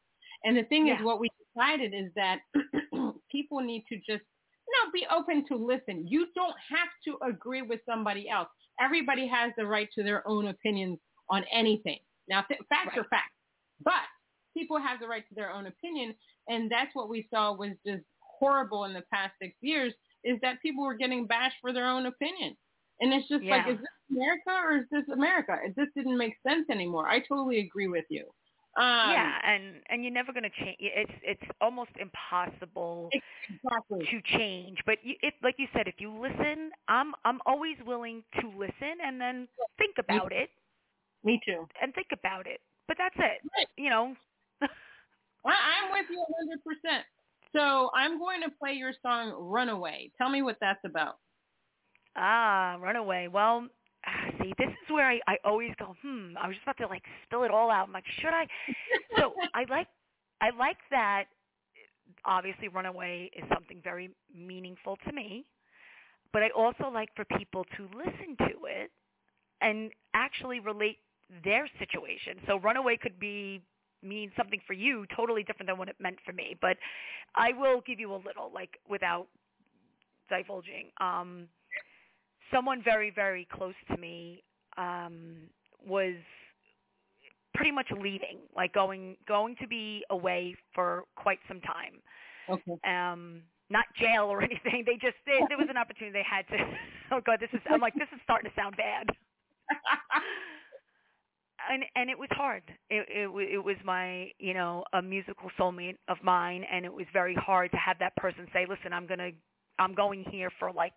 [0.44, 2.38] And the thing is, what we decided is that
[3.32, 6.06] people need to just you know be open to listen.
[6.06, 8.48] You don't have to agree with somebody else.
[8.80, 11.98] Everybody has the right to their own opinions on anything.
[12.28, 13.34] Now, th- facts are facts,
[13.82, 14.06] but
[14.56, 16.14] people have the right to their own opinion,
[16.48, 19.92] and that's what we saw was just horrible in the past six years.
[20.24, 22.56] Is that people were getting bashed for their own opinion.
[23.00, 25.58] And it's just like, is this America or is this America?
[25.64, 27.08] It just didn't make sense anymore.
[27.08, 28.26] I totally agree with you.
[28.76, 34.10] Um, yeah and and you're never going to change it's it's almost impossible exactly.
[34.10, 38.22] to change but you, if like you said if you listen i'm i'm always willing
[38.40, 40.50] to listen and then think about it
[41.24, 41.68] Me too.
[41.80, 43.68] and think about it but that's it Right.
[43.76, 44.14] you know
[45.44, 46.24] I, I'm with you
[46.88, 47.02] 100%.
[47.54, 50.10] So I'm going to play your song Runaway.
[50.16, 51.16] Tell me what that's about.
[52.16, 53.28] Ah, Runaway.
[53.28, 53.68] Well,
[54.40, 57.02] see, this is where I, I always go, hmm, I was just about to like
[57.24, 57.86] spill it all out.
[57.88, 58.46] I'm like, should I?
[59.18, 59.88] So I like
[60.40, 61.24] I like that
[62.24, 65.44] obviously Runaway is something very meaningful to me,
[66.32, 68.90] but I also like for people to listen to it
[69.60, 70.98] and actually relate
[71.44, 72.38] their situation.
[72.46, 73.62] So Runaway could be
[74.02, 76.76] mean something for you totally different than what it meant for me, but
[77.36, 79.28] I will give you a little like without
[80.28, 80.90] divulging.
[81.00, 81.48] Um
[82.52, 84.42] someone very very close to me
[84.76, 85.48] um
[85.86, 86.14] was
[87.54, 92.00] pretty much leaving like going going to be away for quite some time.
[92.48, 92.78] Okay.
[92.84, 94.84] um not jail or anything.
[94.86, 96.56] They just they, there was an opportunity they had to
[97.12, 99.06] oh god this is i'm like this is starting to sound bad.
[101.70, 102.62] And and it was hard.
[102.90, 107.06] It it it was my you know a musical soulmate of mine and it was
[107.12, 109.30] very hard to have that person say listen i'm going to
[109.78, 110.92] i'm going here for like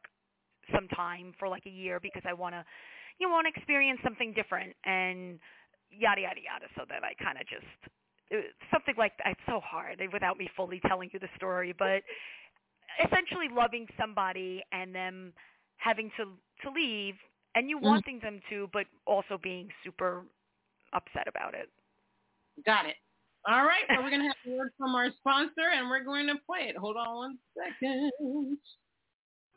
[0.73, 2.65] some time for like a year because i want to
[3.19, 5.39] you want to experience something different and
[5.91, 7.65] yada yada yada so that i kind of just
[8.31, 12.03] it, something like that it's so hard without me fully telling you the story but
[13.05, 15.33] essentially loving somebody and them
[15.77, 16.25] having to
[16.63, 17.15] to leave
[17.55, 17.91] and you Mhm.
[17.91, 20.25] wanting them to but also being super
[20.93, 21.69] upset about it
[22.65, 22.95] Got it.
[23.47, 23.83] All right.
[23.91, 26.69] Well, we're going to have a word from our sponsor, and we're going to play
[26.69, 26.77] it.
[26.77, 28.59] Hold on one second.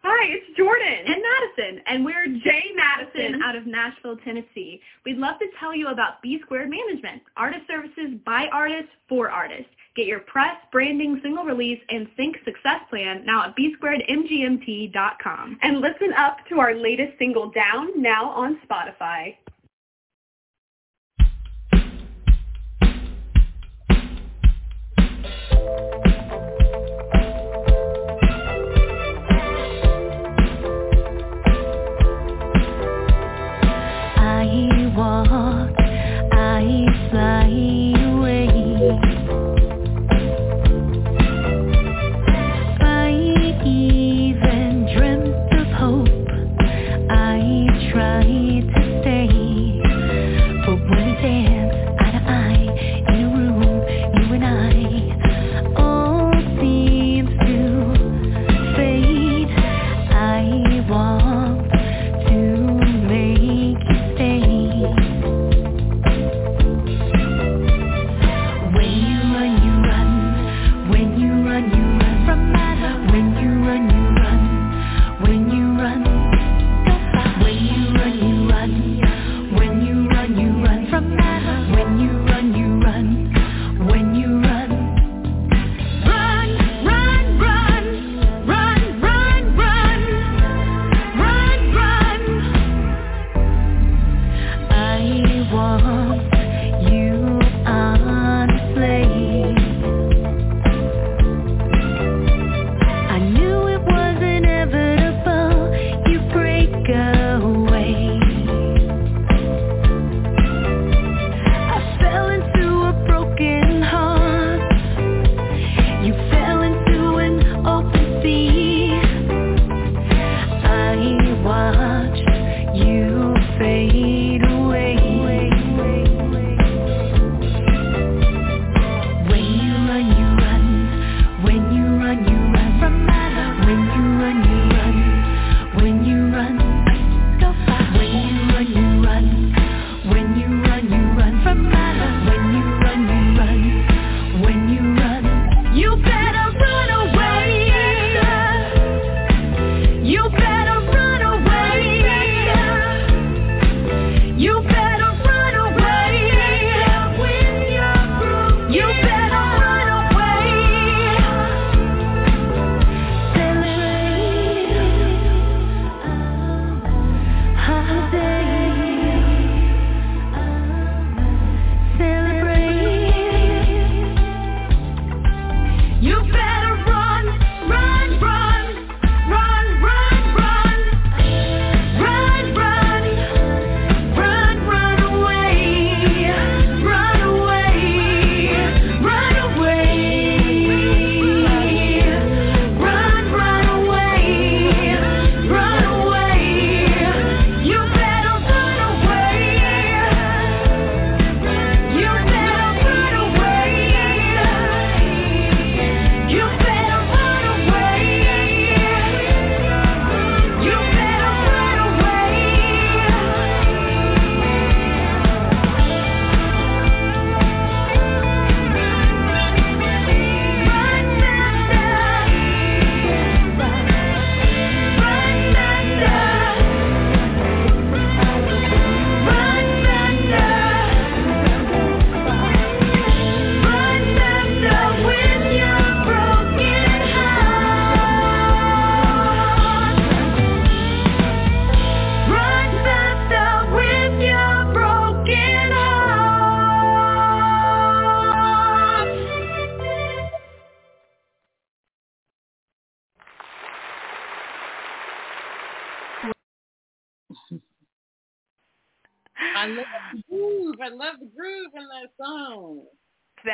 [0.03, 4.81] Hi, it's Jordan and Madison, and we're Jay Madison out of Nashville, Tennessee.
[5.05, 9.67] We'd love to tell you about B Squared Management, artist services by artists for artists.
[9.97, 15.59] Get your press, branding, single release, and sync success plan now at bsquaredmgmt.com.
[15.63, 19.35] And listen up to our latest single, Down, now on Spotify.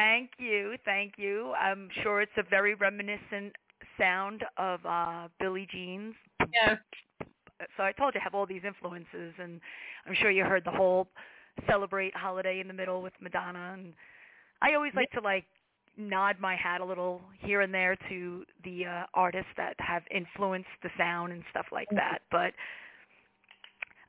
[0.05, 1.55] Thank you, thank you.
[1.59, 3.55] I'm sure it's a very reminiscent
[3.97, 6.15] sound of uh Billie Jean's.
[6.53, 6.77] Yes.
[7.79, 9.63] So I told you I have all these influences, and
[10.07, 11.09] I'm sure you heard the whole
[11.67, 13.77] celebrate holiday in the middle with Madonna.
[13.79, 13.95] And
[14.61, 15.47] I always like to like
[15.97, 20.69] nod my hat a little here and there to the uh, artists that have influenced
[20.83, 22.19] the sound and stuff like that.
[22.31, 22.53] But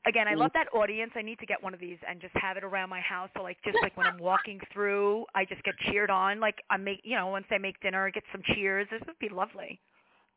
[0.06, 1.12] again, I love that audience.
[1.16, 3.30] I need to get one of these and just have it around my house.
[3.36, 6.40] So like just like when I'm walking through, I just get cheered on.
[6.40, 8.86] Like I make, you know, once I make dinner, I get some cheers.
[8.90, 9.80] This would be lovely.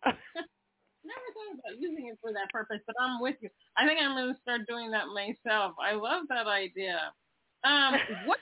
[0.05, 3.49] Never thought about using it for that purpose, but I'm with you.
[3.77, 5.73] I think I'm going to start doing that myself.
[5.81, 6.99] I love that idea.
[7.63, 8.39] Um, what?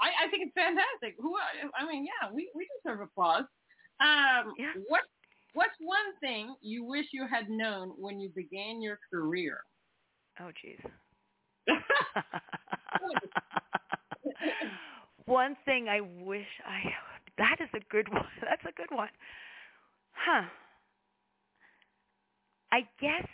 [0.00, 1.16] I, I think it's fantastic.
[1.18, 1.34] Who?
[1.76, 3.44] I mean, yeah, we we deserve applause.
[4.00, 4.72] Um, Yeah.
[4.88, 5.02] What?
[5.52, 9.58] What's one thing you wish you had known when you began your career?
[10.40, 10.80] Oh, jeez.
[15.26, 16.80] one thing I wish I
[17.38, 18.24] that is a good one.
[18.42, 19.08] That's a good one.
[20.12, 20.44] Huh.
[22.72, 23.26] I guess,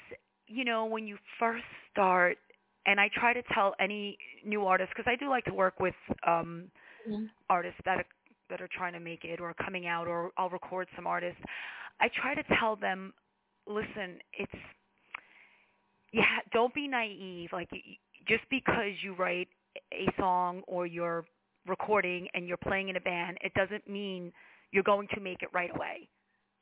[0.47, 2.39] you know, when you first start
[2.87, 5.95] and I try to tell any new artist because I do like to work with
[6.27, 6.71] um
[7.07, 7.31] Mhm.
[7.49, 8.07] artists that are,
[8.51, 11.41] that are trying to make it or coming out or I'll record some artists.
[12.01, 13.13] I try to tell them,
[13.67, 14.53] listen, it's
[16.13, 17.51] yeah, don't be naive.
[17.53, 17.71] Like
[18.27, 19.49] just because you write
[19.93, 21.25] a song or you're
[21.67, 24.33] recording and you're playing in a band, it doesn't mean
[24.73, 26.09] you're going to make it right away.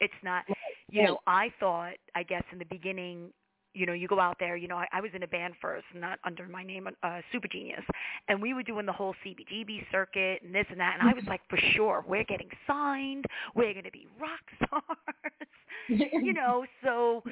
[0.00, 0.44] It's not.
[0.90, 3.30] You know, I thought, I guess, in the beginning,
[3.74, 4.56] you know, you go out there.
[4.56, 7.48] You know, I, I was in a band first, not under my name, uh, Super
[7.48, 7.84] Genius,
[8.28, 10.96] and we were doing the whole CBGB circuit and this and that.
[10.98, 13.24] And I was like, for sure, we're getting signed.
[13.54, 15.48] We're going to be rock stars.
[15.88, 17.22] you know, so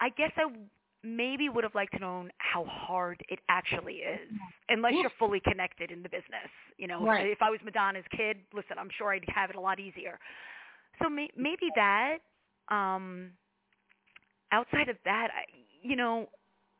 [0.00, 0.46] I guess I
[1.04, 4.30] maybe would have liked to know how hard it actually is,
[4.68, 6.50] unless you're fully connected in the business.
[6.78, 7.28] You know, Right.
[7.32, 10.18] if I was Madonna's kid, listen, I'm sure I'd have it a lot easier.
[11.02, 12.18] So may, maybe that.
[12.70, 13.32] Um,
[14.52, 15.44] outside of that, I,
[15.82, 16.28] you know,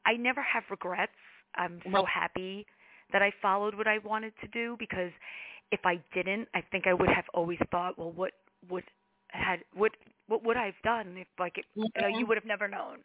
[0.07, 1.13] I never have regrets.
[1.57, 2.67] I'm so happy
[3.13, 5.13] that I followed what I wanted to do because
[5.73, 8.33] if I didn't, I think I would have always thought, well, what
[8.71, 8.85] would
[9.31, 9.93] had what
[10.29, 12.99] what would I've done if like it, you know you would have never known.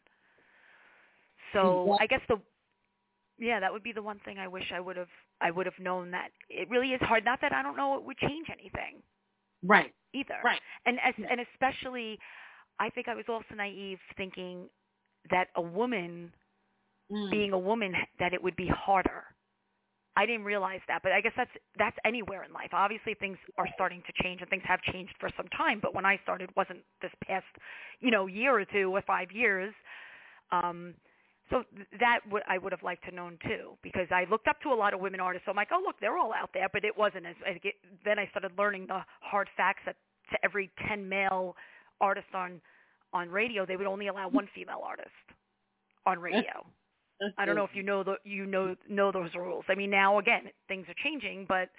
[1.54, 1.98] So Yeah.
[2.00, 2.42] I guess the
[3.40, 5.10] yeah that would be the one thing I wish I would have
[5.42, 7.26] I would have known that it really is hard.
[7.26, 9.02] Not that I don't know it would change anything
[9.64, 9.94] right.
[10.14, 10.40] either.
[10.44, 10.62] Right.
[10.86, 11.28] And as, Yeah.
[11.32, 12.20] and especially,
[12.80, 14.70] I think I was also naive thinking
[15.30, 16.34] that a woman
[17.10, 17.32] Mm.
[17.32, 19.24] being a woman that it would be harder.
[20.18, 22.70] I didn't realize that, but I guess that's that's anywhere in life.
[22.74, 25.80] Obviously, things are starting to change, and things have changed for some time.
[25.80, 27.46] But when I started, wasn't this past,
[28.00, 29.74] you know, year or two or five years.
[30.52, 30.96] Um,
[31.50, 31.64] so
[32.00, 34.76] that would I would have liked to known too, because I looked up to a
[34.76, 35.46] lot of women artists.
[35.46, 37.36] So I'm like, oh look, they're all out there, but it wasn't as.
[37.46, 37.74] I get,
[38.06, 39.96] then I started learning the hard facts that
[40.32, 41.56] to every ten male
[42.02, 42.62] artists on
[43.14, 45.10] on radio, they would only allow one female artist
[46.06, 46.66] on radio.
[47.38, 49.66] I don't know if you know the you know know those rules.
[49.70, 51.70] I mean, now again, things are changing, but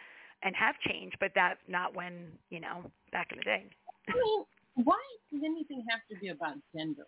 [0.43, 3.65] and have changed, but that's not when you know back in the day.
[4.09, 4.45] I mean,
[4.85, 5.01] why
[5.33, 7.05] does anything have to be about gender?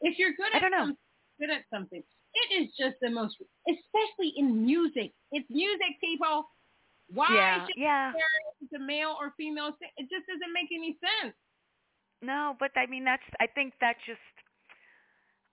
[0.00, 0.96] If you're good at I don't know.
[1.38, 2.02] Good at something,
[2.34, 3.36] it is just the most,
[3.68, 5.12] especially in music.
[5.32, 6.44] It's music, people.
[7.12, 8.12] Why yeah, should yeah.
[8.62, 9.76] it's a male or female?
[9.78, 11.34] sing- It just doesn't make any sense.
[12.22, 14.20] No, but I mean that's I think that's just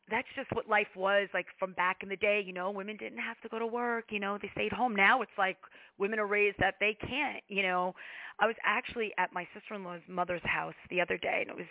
[0.09, 3.19] that's just what life was like from back in the day, you know, women didn't
[3.19, 4.95] have to go to work, you know, they stayed home.
[4.95, 5.57] Now it's like
[5.97, 7.93] women are raised that they can't, you know.
[8.39, 11.65] I was actually at my sister-in-law's mother's house the other day and it was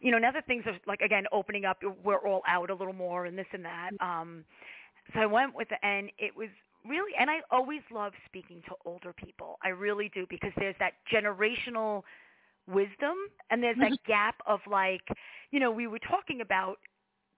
[0.00, 2.94] you know, now that things are like again opening up, we're all out a little
[2.94, 3.90] more and this and that.
[4.00, 4.44] Um
[5.14, 6.48] so I went with it and it was
[6.86, 9.58] really and I always love speaking to older people.
[9.62, 12.02] I really do because there's that generational
[12.66, 13.16] wisdom
[13.50, 15.02] and there's that gap of like
[15.50, 16.76] you know we were talking about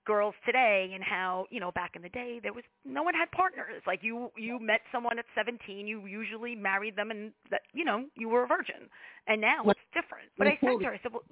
[0.07, 3.31] girls today and how you know back in the day there was no one had
[3.31, 7.85] partners like you you met someone at 17 you usually married them and that you
[7.85, 8.89] know you were a virgin
[9.29, 11.23] and now it's different but i said to her i said well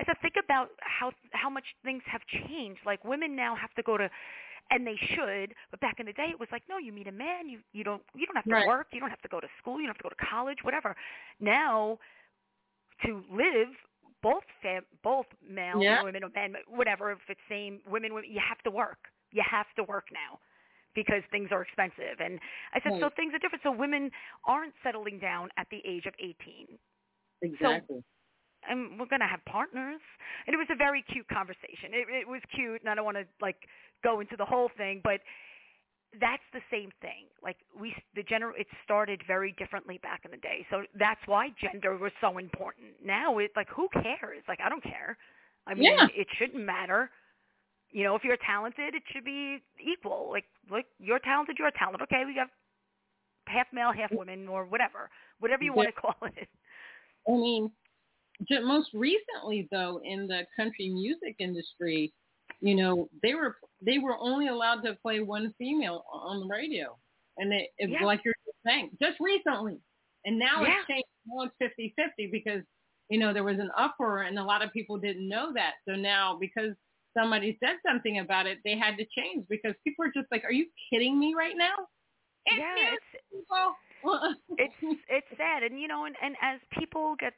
[0.00, 2.80] i said think about how how much things have changed.
[2.86, 4.08] Like women now have to go to
[4.72, 7.12] and they should but back in the day it was like no you meet a
[7.12, 8.66] man you you don't you don't have to Right.
[8.66, 10.58] work you don't have to go to school you don't have to go to college
[10.62, 10.96] whatever.
[11.40, 11.98] Now
[13.06, 13.68] to live
[14.22, 16.02] both fam- both male Yeah.
[16.02, 19.10] women or men whatever if it's same women women you have to work.
[19.32, 20.38] You have to work now
[20.94, 22.20] because things are expensive.
[22.20, 22.38] And
[22.74, 23.62] i said so things are different.
[23.62, 24.10] So women
[24.44, 26.78] aren't settling down at the age of 18
[27.42, 28.02] Exactly.
[28.68, 30.00] And we're going to have partners
[30.46, 33.16] and it was a very cute conversation it, it was cute and i don't want
[33.16, 33.56] to like
[34.02, 35.20] go into the whole thing but
[36.18, 37.30] that's the same thing.
[37.42, 40.66] Like we, the gener, it started very differently back in the day.
[40.70, 42.88] So that's why gender was so important.
[43.04, 44.42] Now it like who cares?
[44.48, 45.16] Like I don't care.
[45.66, 46.06] I mean, Yeah.
[46.14, 47.10] it shouldn't matter.
[47.90, 50.28] You know, if you're talented, it should be equal.
[50.30, 52.02] Like, like you're talented, you're talented.
[52.02, 52.48] Okay, we got
[53.46, 54.18] half male, half mm.
[54.18, 56.48] women, or whatever, whatever you want to call it.
[57.28, 57.70] I mean,
[58.62, 62.12] most recently though, in the country music industry,
[62.60, 66.98] you know, they were they were only allowed to play one female on the radio,
[67.38, 68.04] and it, it Yeah.
[68.04, 69.80] like you're just saying, just recently,
[70.24, 70.74] and now Yeah.
[70.78, 71.06] it's changed.
[71.26, 72.62] Now it's fifty fifty because
[73.08, 75.74] you know there was an uproar, and a lot of people didn't know that.
[75.88, 76.74] So now because
[77.16, 80.52] somebody said something about it, they had to change because people are just like, "Are
[80.52, 81.74] you kidding me right now?"
[82.46, 83.04] It's yeah, it's
[84.58, 84.74] it's
[85.08, 87.34] it's sad and you know and and as people get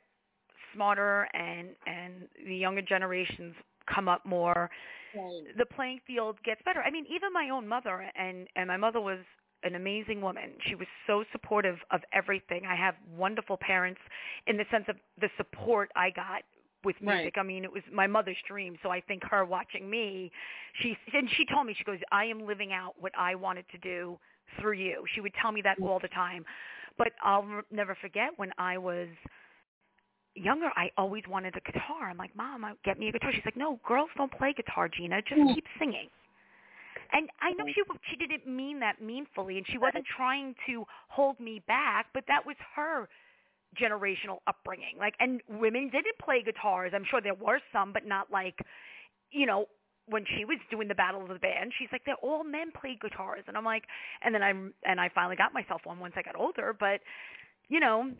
[0.74, 3.54] smarter and and the younger generations
[3.92, 4.70] come up more
[5.14, 5.42] Right.
[5.58, 6.80] the playing field gets better.
[6.82, 9.18] I mean even my own mother and and my mother was
[9.62, 10.52] an amazing woman.
[10.66, 12.62] She was so supportive of everything.
[12.66, 14.00] I have wonderful parents
[14.46, 16.42] in the sense of the support i got
[16.84, 17.16] with Right.
[17.16, 17.34] music.
[17.38, 18.76] I mean it was my mother's dream.
[18.82, 20.30] So i think her watching me
[20.80, 23.78] she and she told me she goes i am living out what i wanted to
[23.78, 24.18] do
[24.60, 25.04] through you.
[25.14, 25.88] She would tell me that mm.
[25.88, 26.44] all the time.
[26.98, 29.08] But I'll never forget when I was
[30.34, 32.08] younger, I always wanted a guitar.
[32.10, 33.32] I'm like, Mom, I- get me a guitar.
[33.32, 35.22] She's like, No, girls don't play guitar, Gina.
[35.22, 35.54] Just Mm.
[35.54, 36.08] keep singing.
[37.12, 41.38] And I know she she didn't mean that meanfully, and she wasn't trying to hold
[41.40, 43.08] me back, but that was her
[43.76, 44.96] generational upbringing.
[44.98, 46.92] Like, and women didn't play guitars.
[46.94, 48.58] I'm sure there were some, but not like,
[49.30, 49.66] you know,
[50.06, 52.96] when she was doing the battle of the band, she's like, they're all men play
[53.00, 53.84] guitars, and I'm like,
[54.22, 57.00] and then I'm and I finally got myself one once I got older, but
[57.68, 58.10] you know,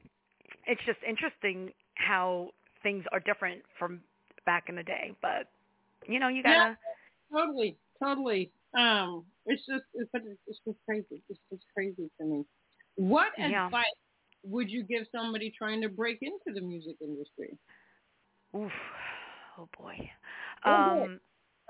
[0.66, 1.72] it's just interesting
[2.02, 2.50] how
[2.82, 4.00] things are different from
[4.46, 5.12] back in the day.
[5.22, 5.48] But
[6.08, 6.78] you know, you gotta
[7.32, 8.52] Totally, totally.
[8.78, 11.22] Um, it's just, it's, it's it's just crazy.
[11.28, 12.44] It's just crazy to me.
[12.96, 13.70] What Yeah.
[13.70, 13.84] advice
[14.44, 17.58] would you give somebody trying to break into the music industry?
[18.56, 18.72] oof,
[19.58, 20.10] oh boy.
[20.64, 21.04] Oh, boy.
[21.04, 21.20] Um,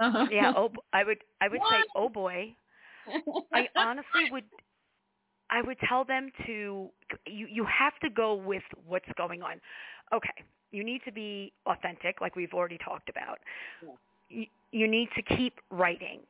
[0.00, 0.26] Uh-huh.
[0.30, 2.54] yeah, oh, I would I would say, oh boy.
[3.54, 4.44] I honestly would
[5.50, 6.90] I would tell them to
[7.26, 9.60] you you have to go with what's going on.
[10.12, 13.38] Okay, you need to be authentic like we've already talked about.
[13.82, 13.90] Yeah.
[14.28, 16.20] You, you need to keep writing.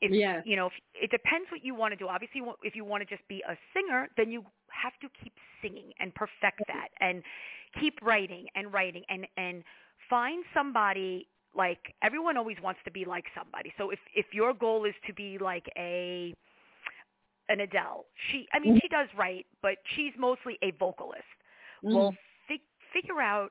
[0.00, 0.42] If, Yes.
[0.46, 2.08] You know, if, it depends what you want to do.
[2.08, 5.92] Obviously, if you want to just be a singer, then you have to keep singing
[6.00, 7.22] and perfect that and
[7.80, 9.64] keep writing and writing and and
[10.10, 13.72] find somebody like everyone always wants to be like somebody.
[13.78, 16.34] So if if your goal is to be like a
[17.48, 21.22] an Adele, she I mean she does write, but she's mostly a vocalist.
[21.82, 22.10] Well, Mhm.
[22.12, 22.18] fig-
[22.92, 23.50] figure out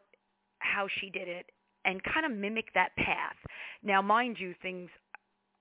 [0.59, 1.45] how she did it
[1.85, 3.35] and kind of mimic that path.
[3.83, 4.89] Now, mind you, things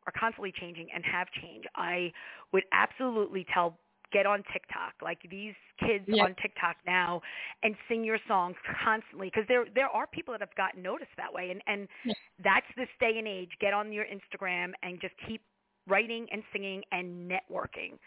[0.06, 1.68] are constantly changing and have changed.
[1.76, 2.12] I
[2.52, 3.78] would absolutely tell
[4.12, 4.94] get on TikTok.
[5.02, 6.22] Like these kids Yeah.
[6.24, 7.20] on TikTok now
[7.62, 11.32] and sing your songs constantly because there there are people that have gotten noticed that
[11.32, 12.14] way and and Yeah.
[12.38, 13.50] that's this day and age.
[13.60, 15.42] Get on your Instagram and just keep
[15.88, 17.98] writing and singing and networking.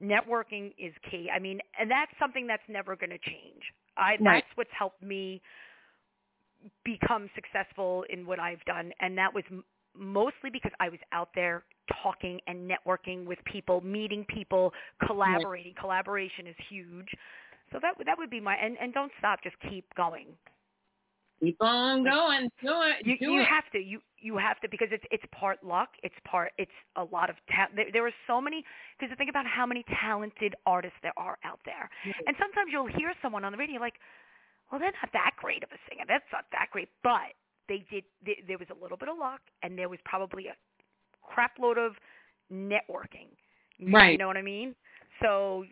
[0.00, 1.28] Networking is key.
[1.30, 3.62] I mean, and that's something that's never going to change.
[3.96, 4.44] I Right.
[4.44, 5.42] that's what's helped me
[6.84, 9.64] become successful in what I've done and that was m-
[9.94, 11.64] mostly because I was out there
[12.02, 14.72] talking and networking with people, meeting people,
[15.06, 15.74] collaborating.
[15.78, 17.08] Collaboration is huge.
[17.72, 20.28] So that would that would be my and and don't stop, just keep going.
[21.42, 22.48] Keep on going.
[22.62, 23.04] Do it.
[23.06, 23.46] You do you it.
[23.46, 27.02] have to you you have to because it's it's part luck, it's part it's a
[27.02, 28.64] lot of ta- there, there are so many
[28.98, 31.90] because think about how many talented artists there are out there.
[32.26, 33.94] And sometimes you'll hear someone on the radio like,
[34.70, 36.04] well, they're not that great of a singer.
[36.06, 37.34] That's not that great, but
[37.68, 38.04] they did.
[38.24, 40.54] They, there was a little bit of luck, and there was probably a
[41.22, 41.92] crap load of
[42.52, 43.28] networking.
[43.78, 44.12] You- Right.
[44.12, 44.74] You know what I mean?
[45.20, 45.64] So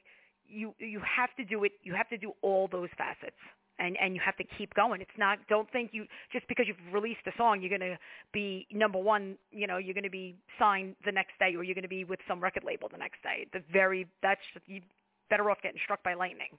[0.48, 1.72] you you have to do it.
[1.84, 3.36] You have to do all those facets.
[3.80, 5.00] And, and you have to keep going.
[5.00, 5.38] It's not.
[5.48, 7.98] Don't think you just because you've released a song, you're going to
[8.30, 9.36] be number one.
[9.50, 12.04] You know, you're going to be signed the next day, or you're going to be
[12.04, 13.46] with some record label the next day.
[13.54, 14.82] The very that's you
[15.30, 16.50] better off getting struck by lightning.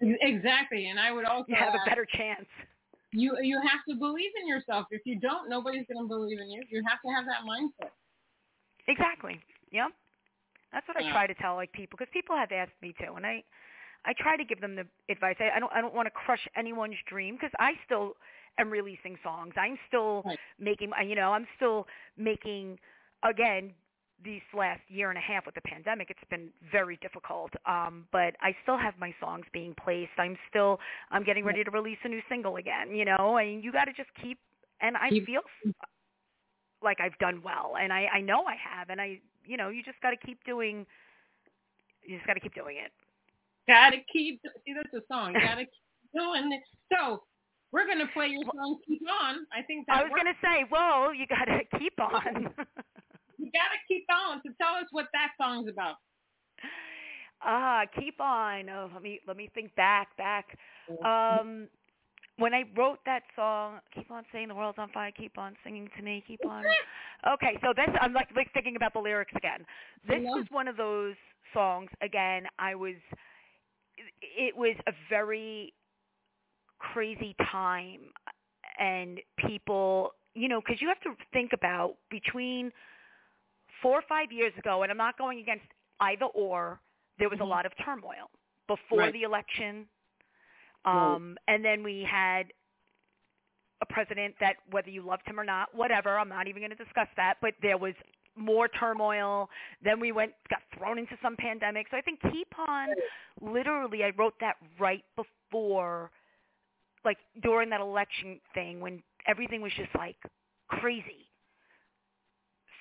[0.00, 0.88] Exactly.
[0.88, 2.48] And I would also you have a better chance.
[3.12, 4.86] you you have to believe in yourself.
[4.90, 6.62] If you don't, nobody's going to believe in you.
[6.70, 7.92] You have to have that mindset.
[8.86, 9.38] Exactly.
[9.70, 9.90] Yep.
[10.72, 13.26] That's what I try to tell like people because people have asked me to, and
[13.26, 13.42] I
[14.04, 15.36] I try to give them the advice.
[15.40, 18.14] I, I don't I don't want to crush anyone's dream because I still
[18.58, 19.54] am releasing songs.
[19.56, 20.40] I'm still Right.
[20.58, 21.86] making you know I'm still
[22.16, 22.78] making
[23.22, 23.72] again
[24.24, 28.34] these last year and a half with the pandemic it's been very difficult um but
[28.40, 30.78] i still have my songs being placed i'm still
[31.10, 33.92] i'm getting ready to release a new single again you know and you got to
[33.92, 34.38] just keep
[34.80, 35.40] and i feel
[36.82, 39.82] like i've done well and i i know i have and i you know you
[39.82, 40.86] just got to keep doing
[42.06, 42.92] You just got to keep doing it.
[43.68, 44.40] Gotta keep.
[44.64, 45.34] See, that's a song.
[45.34, 46.62] Gotta keep doing it.
[46.92, 47.22] So
[47.70, 50.22] we're gonna play your song "Keep On." I think that I was works.
[50.22, 52.48] gonna say, whoa, you got to keep on.
[53.38, 54.40] You gotta keep on.
[54.44, 55.96] So tell us what that song's about.
[57.42, 58.68] Ah, keep on.
[58.68, 60.56] Oh, let me let me think back, back.
[61.04, 61.68] Um,
[62.38, 65.88] when I wrote that song, keep on saying the world's on fire, keep on singing
[65.96, 66.64] to me, keep on.
[67.34, 69.66] Okay, so this I'm like, like thinking about the lyrics again.
[70.08, 71.14] This was one of those
[71.52, 71.90] songs.
[72.00, 72.94] Again, I was.
[74.22, 75.72] It was a very
[76.78, 78.12] crazy time,
[78.78, 82.72] and people, you know, because you have to think about between
[83.82, 85.66] four or five years ago, and I'm not going against
[86.00, 86.80] either or.
[87.18, 87.48] There was a Mhm.
[87.48, 88.30] lot of turmoil
[88.68, 89.12] before Right.
[89.12, 89.88] the election,
[90.92, 91.14] Right.
[91.16, 92.52] um, and then we had
[93.80, 96.76] a president that, whether you loved him or not, whatever, I'm not even going to
[96.76, 97.94] discuss that, but there was
[98.38, 99.48] more turmoil.
[99.82, 101.86] Then we went, got thrown into some pandemic.
[101.90, 102.88] So I think keep on,
[103.40, 106.10] literally, I wrote that right before,
[107.04, 110.16] like during that election thing when everything was just like
[110.68, 111.28] crazy.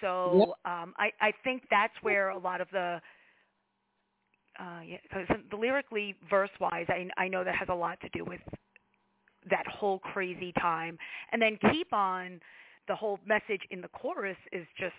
[0.02, 3.02] So um, I, I think that's where a lot of the
[4.60, 8.10] uh, yeah, so the lyrically verse wise, I I know that has a lot to
[8.10, 8.42] do with
[9.50, 10.98] that whole crazy time.
[11.32, 12.40] And then keep on,
[12.88, 14.94] the whole message in the chorus is just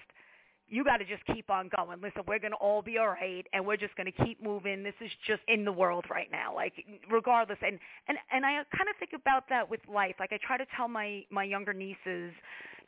[0.68, 2.00] you got to just keep on going.
[2.02, 4.82] Listen, we're going to all be all right, and we're just going to keep moving.
[4.82, 6.74] This is just in the world right now, like
[7.10, 7.58] regardless.
[7.62, 10.16] And and and I kind of think about that with life.
[10.20, 12.32] Like I try to tell my my younger nieces,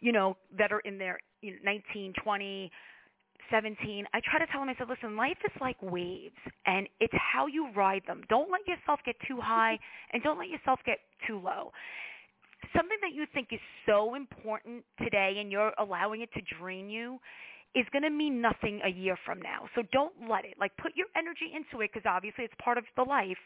[0.00, 2.70] you know, that are in their you know, 19, 20,
[3.50, 7.14] 17, I try to tell them, I said, listen, life is like waves, and it's
[7.14, 8.22] how you ride them.
[8.28, 9.78] Don't let yourself get too high,
[10.12, 11.72] and don't let yourself get too low.
[12.76, 17.18] Something that you think is so important today, and you're allowing it to drain you,
[17.74, 19.68] is going to mean nothing a year from now.
[19.74, 20.54] So don't let it.
[20.58, 23.38] Like, put your energy into it, because obviously it's part of the life.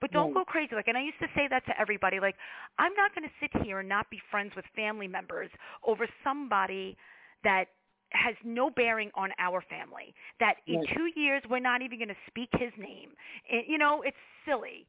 [0.00, 0.74] But don't go crazy.
[0.74, 2.18] Like, and I used to say that to everybody.
[2.20, 2.34] Like,
[2.78, 5.50] I'm not going to sit here and not be friends with family members
[5.86, 6.96] over somebody
[7.44, 7.66] that
[8.10, 10.14] has no bearing on our family.
[10.40, 10.88] That in Right.
[10.94, 13.10] two years we're not even going to speak his name.
[13.48, 14.86] It, you know, it's silly,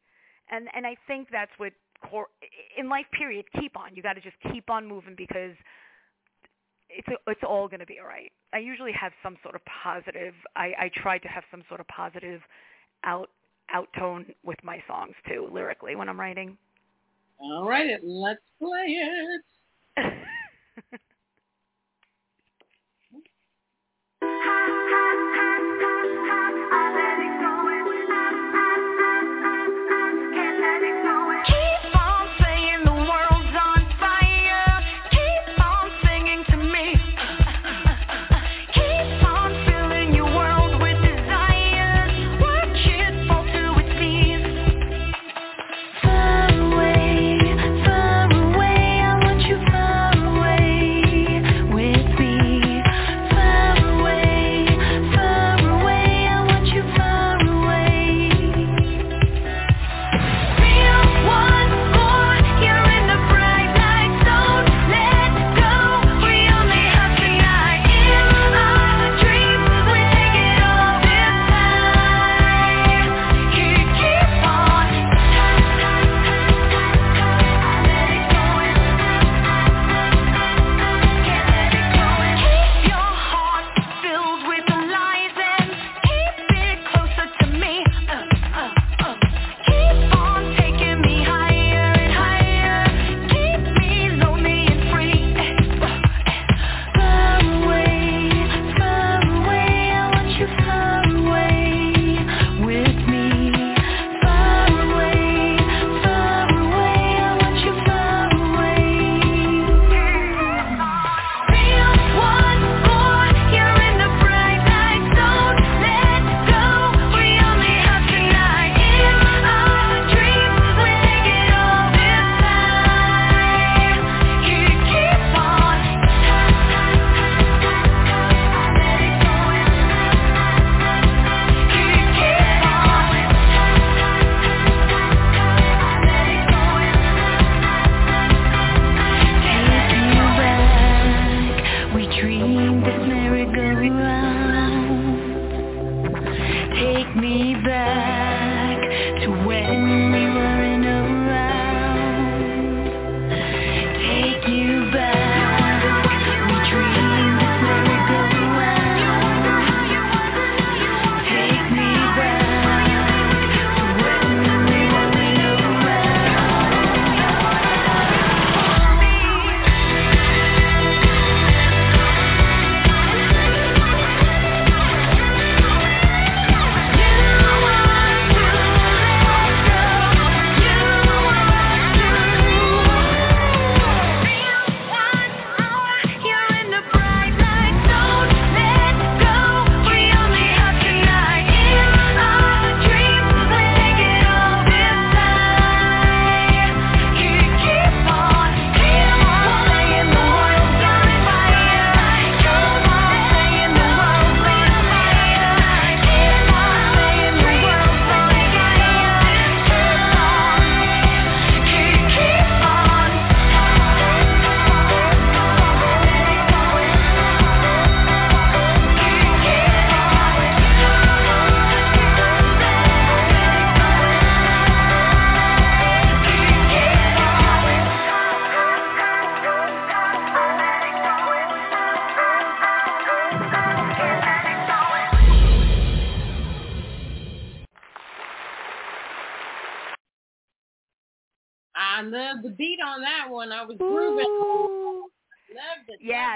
[0.50, 2.30] and and I think that's what cor-
[2.78, 3.06] in life.
[3.12, 3.46] Period.
[3.60, 3.96] Keep on.
[3.96, 5.56] You got to just keep on moving because
[6.98, 8.32] it's it's all going to be all right.
[8.54, 10.34] I usually have some sort of positive.
[10.56, 12.42] I I try to have some sort of positive
[13.04, 13.30] out
[13.74, 16.58] out tone with my songs too, lyrically when I'm writing.
[17.40, 19.42] All right, let's play it.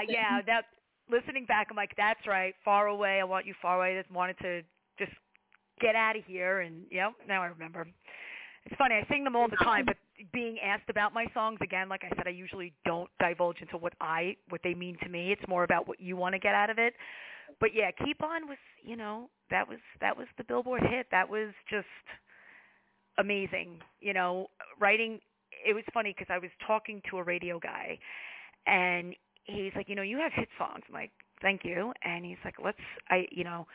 [0.08, 0.40] Yeah, yeah.
[0.46, 0.64] That
[1.10, 2.54] listening back, I'm like, that's right.
[2.64, 3.20] Far away.
[3.20, 3.96] I want you far away.
[3.96, 4.62] I just wanted to
[4.98, 5.12] just
[5.80, 6.60] get out of here.
[6.60, 7.86] And yep, now I remember.
[8.66, 8.94] It's funny.
[8.94, 9.96] I sing them all the time, but
[10.32, 13.94] being asked about my songs again, like I said, I usually don't divulge into what
[14.00, 15.32] I what they mean to me.
[15.32, 16.94] It's more about what you want to get out of it.
[17.58, 21.06] But yeah, keep on was you know that was that was the Billboard hit.
[21.10, 21.86] That was just
[23.18, 23.80] amazing.
[24.00, 24.48] You know,
[24.78, 25.20] writing.
[25.66, 27.98] It was funny because I was talking to a radio guy,
[28.66, 29.14] and
[29.44, 30.82] he's like, you know, you have hit songs.
[30.88, 31.10] I'm like,
[31.42, 31.92] thank you.
[32.04, 32.78] And he's like, let's,
[33.08, 33.66] I, you know,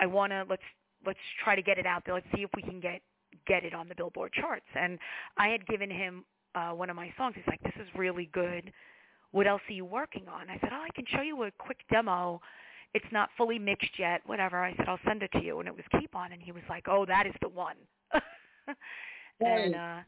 [0.00, 0.62] I want to let's
[1.06, 2.14] let's try to get it out there.
[2.14, 3.00] Let's see if we can get
[3.46, 4.66] get it on the Billboard charts.
[4.74, 4.98] And
[5.36, 7.34] I had given him uh, one of my songs.
[7.36, 8.72] He's like, this is really good.
[9.32, 10.48] What else are you working on?
[10.48, 12.40] I said, oh, I can show you a quick demo.
[12.94, 14.22] It's not fully mixed yet.
[14.24, 14.62] Whatever.
[14.64, 15.58] I said, I'll send it to you.
[15.58, 16.32] And it was Keep On.
[16.32, 17.76] And he was like, oh, that is the one.
[19.40, 19.98] and uh,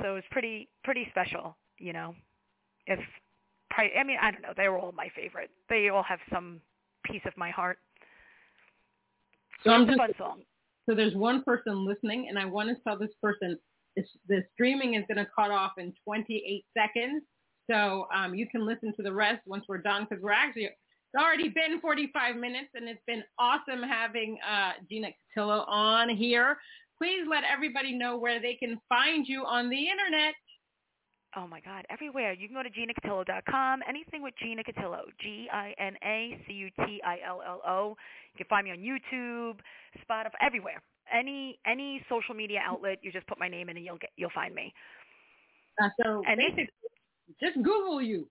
[0.00, 1.56] so it was pretty pretty special.
[1.78, 2.14] You know,
[2.86, 2.98] if
[3.74, 4.52] pri- I mean, I don't know.
[4.56, 5.50] They were all my favorite.
[5.68, 6.60] They all have some
[7.04, 7.78] piece of my heart.
[9.62, 10.42] So I'm just fun song.
[10.88, 13.58] so there's one person listening, and I want to tell this person
[13.96, 17.22] this, the streaming is going to cut off in 28 seconds.
[17.70, 20.64] So um, you can listen to the rest once we're done because we're actually
[21.14, 26.58] it's already been 45 minutes, and it's been awesome having uh, Gina Cutillo on here.
[26.98, 30.34] Please let everybody know where they can find you on the internet.
[31.36, 32.32] Oh my God, everywhere.
[32.32, 33.82] You can go to ginacutillo.com.
[33.88, 37.96] Anything with Gina Cutillo, G-I-N-A-C-U-T-I-L-L-O.
[38.32, 39.56] You can find me on YouTube,
[40.08, 40.80] Spotify, everywhere.
[41.12, 44.30] Any any social media outlet, you just put my name in and you'll get you'll
[44.34, 44.72] find me.
[45.82, 46.70] Uh, so And basically,
[47.42, 48.26] just Google you.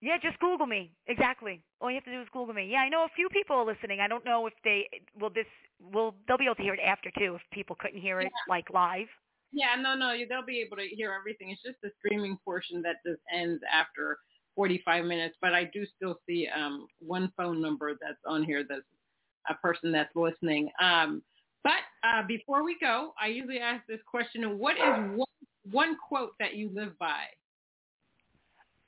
[0.00, 0.92] Yeah, just Google me.
[1.08, 1.60] Exactly.
[1.80, 2.68] All you have to do is Google me.
[2.70, 4.00] Yeah, I know a few people are listening.
[4.00, 4.88] I don't know if they
[5.20, 5.44] will this
[5.92, 8.70] will they'll be able to hear it after too if people couldn't hear it like
[8.70, 9.08] live.
[9.52, 11.50] Yeah, no, no, they'll be able to hear everything.
[11.50, 14.18] It's just the streaming portion that just ends after
[14.54, 15.36] 45 minutes.
[15.40, 18.82] But I do still see um, one phone number that's on here that's
[19.48, 20.70] a person that's listening.
[20.80, 21.22] Um,
[21.64, 21.72] but
[22.04, 25.26] uh, before we go, I usually ask this question: What is one,
[25.70, 27.24] one quote that you live by?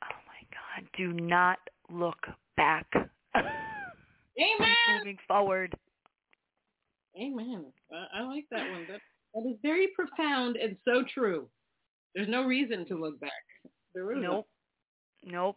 [0.05, 0.89] Oh my God!
[0.97, 1.59] Do not
[1.91, 2.87] look back.
[3.35, 3.47] Amen.
[4.39, 5.75] Keep moving forward.
[7.21, 7.67] Amen.
[7.93, 8.87] I, I like that one.
[8.89, 9.01] That,
[9.35, 11.49] that is very profound and so true.
[12.15, 13.31] There's no reason to look back.
[13.95, 14.47] There is Nope.
[15.25, 15.57] Nope.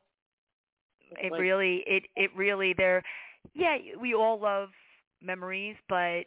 [1.22, 3.04] It Like- really, it, it really, there,
[3.54, 4.70] yeah, we all love
[5.22, 6.26] memories, but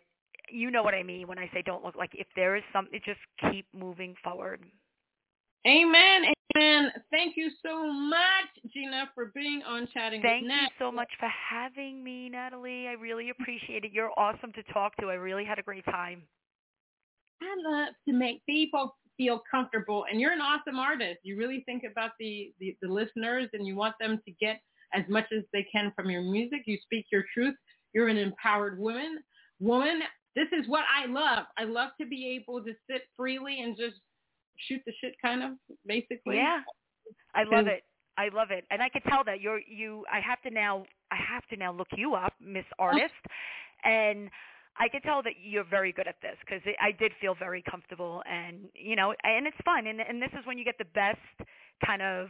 [0.51, 3.01] you know what I mean when I say don't look like, if there is something,
[3.05, 3.21] just
[3.51, 4.65] keep moving forward.
[5.67, 6.33] Amen.
[6.57, 6.91] Amen.
[7.11, 11.29] Thank you so much, Gina, for being on Chatting Thank with you so much for
[11.29, 12.89] having me, Natalie.
[12.89, 13.93] I really appreciate it.
[13.93, 15.09] You're awesome to talk to.
[15.11, 16.23] I really had a great time.
[17.43, 21.19] I love to make people feel comfortable, and you're an awesome artist.
[21.23, 24.61] You really think about the, the, the listeners, and you want them to get
[24.95, 26.63] as much as they can from your music.
[26.67, 27.55] You speak your truth.
[27.93, 29.19] You're an empowered woman.
[29.61, 30.01] Woman,
[30.37, 31.47] this is what I love.
[31.57, 33.97] I love to be able to sit freely and just
[34.57, 35.53] shoot the shit, kind of,
[35.87, 36.37] basically.
[36.37, 36.61] Yeah,
[37.35, 37.83] I love it.
[38.17, 40.05] I love it, and I can tell that you're you.
[40.13, 40.85] I have to now.
[41.11, 42.85] I have to now look you up, Miss oh.
[42.85, 43.15] Artist,
[43.85, 44.29] and
[44.79, 48.23] I can tell that you're very good at this because I did feel very comfortable,
[48.31, 51.19] and you know, and it's fun, and and this is when you get the best
[51.85, 52.29] kind of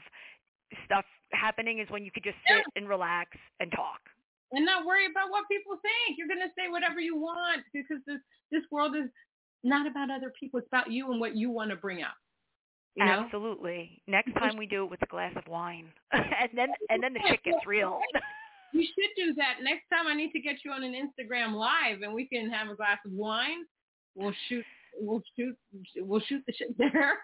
[0.84, 3.30] stuff happening is when you could just sit and relax
[3.60, 4.00] and talk.
[4.52, 6.16] and not worry about what people think.
[6.18, 8.20] You're going to say whatever you want because this
[8.50, 9.10] this world is
[9.64, 10.58] not about other people.
[10.58, 12.16] It's about you and what you want to bring out.
[12.96, 13.24] You know?
[13.24, 14.02] Absolutely.
[14.06, 17.20] Next time we do it with a glass of wine, and then and then the
[17.28, 18.00] shit gets real.
[18.72, 19.56] You should do that.
[19.62, 22.68] Next time I need to get you on an Instagram live and we can have
[22.68, 23.64] a glass of wine.
[24.14, 24.64] We'll shoot
[25.00, 25.56] we'll shoot
[25.96, 27.18] we'll shoot the shit there.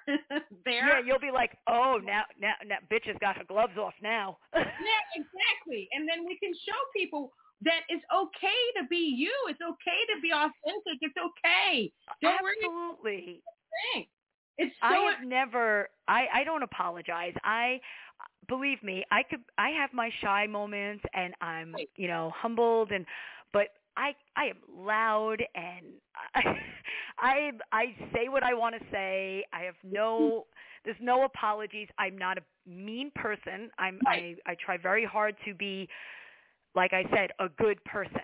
[0.65, 0.89] there.
[0.89, 4.39] Yeah, you'll be like, oh, now now now bitch has got her gloves off now.
[4.55, 5.89] Yeah, exactly.
[5.93, 7.33] And then we can show people
[7.63, 9.33] that it's okay to be you.
[9.49, 10.99] It's okay to be authentic.
[11.01, 11.91] It's okay.
[12.21, 13.43] Don't worry about Absolutely.
[13.95, 14.07] thing.
[14.59, 15.89] It's so I have never.
[16.07, 17.35] I I don't apologize.
[17.43, 17.81] I
[18.49, 19.05] believe me.
[19.11, 19.41] I could.
[19.59, 23.07] I have my shy moments, and I'm you know humbled, and
[23.53, 25.87] but I I am loud, and
[26.35, 26.43] I
[27.19, 27.85] I, I
[28.15, 29.45] say what I want to say.
[29.53, 30.47] I have no.
[30.85, 31.89] There's no apologies.
[31.99, 33.71] I'm not a mean person.
[33.79, 34.01] I'm.
[34.07, 35.89] I I try very hard to be,
[36.75, 38.21] like I said, a good person.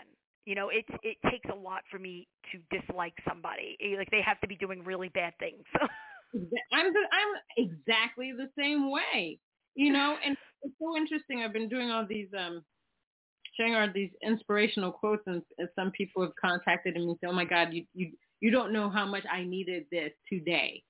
[0.46, 3.76] You know, it it takes a lot for me to dislike somebody.
[3.80, 5.64] Eh, Like they have to be doing really bad things.
[6.72, 9.38] I'm the, I'm exactly the same way,
[9.74, 10.16] you know.
[10.24, 11.40] And it's so interesting.
[11.40, 12.62] I've been doing all these um,
[13.56, 17.32] sharing all these inspirational quotes, and, and some people have contacted me and say, "Oh
[17.32, 20.82] my God, you you you don't know how much I needed this today,"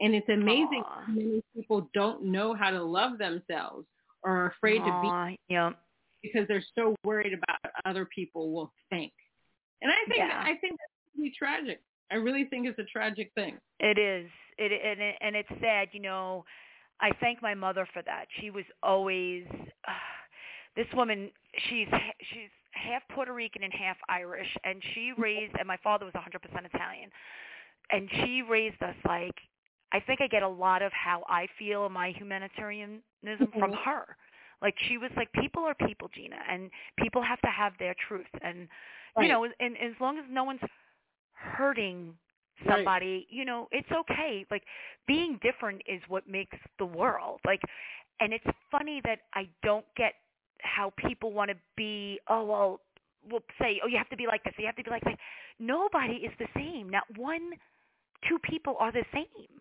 [0.00, 3.86] And it's amazing how many people don't know how to love themselves
[4.22, 5.70] or are afraid to be yeah.
[6.22, 9.12] because they're so worried about what other people will think.
[9.82, 10.40] And I think Yeah.
[10.40, 11.80] I think that's really tragic.
[12.10, 13.58] I really think it's a tragic thing.
[13.80, 14.30] It is.
[14.56, 16.44] It and it, and it's sad, you know.
[17.00, 18.26] I thank my mother for that.
[18.40, 19.44] She was always
[19.86, 19.92] uh,
[20.76, 21.30] this woman.
[21.68, 21.88] She's
[22.32, 25.54] she's half Puerto Rican and half Irish, and she raised.
[25.58, 27.10] And my father was 100% Italian,
[27.90, 29.34] and she raised us like.
[29.90, 33.00] I think I get a lot of how I feel my humanitarianism
[33.58, 33.84] from Mhm.
[33.84, 34.16] her.
[34.60, 38.28] Like she was like, people are people, Gina, and people have to have their truth,
[38.42, 38.68] and
[39.16, 39.22] Right.
[39.22, 40.60] you know, and as long as no one's
[41.32, 42.18] hurting
[42.64, 42.76] Right.
[42.76, 44.44] somebody, you know, it's okay.
[44.50, 44.62] Like
[45.06, 47.40] being different is what makes the world.
[47.46, 47.60] Like
[48.20, 50.14] and it's funny that I don't get
[50.62, 52.80] how people want to be, oh well,
[53.30, 55.18] we'll say, oh you have to be like this, you have to be like that.
[55.58, 56.90] Nobody is the same.
[56.90, 57.52] Not one
[58.28, 59.60] two people are the same.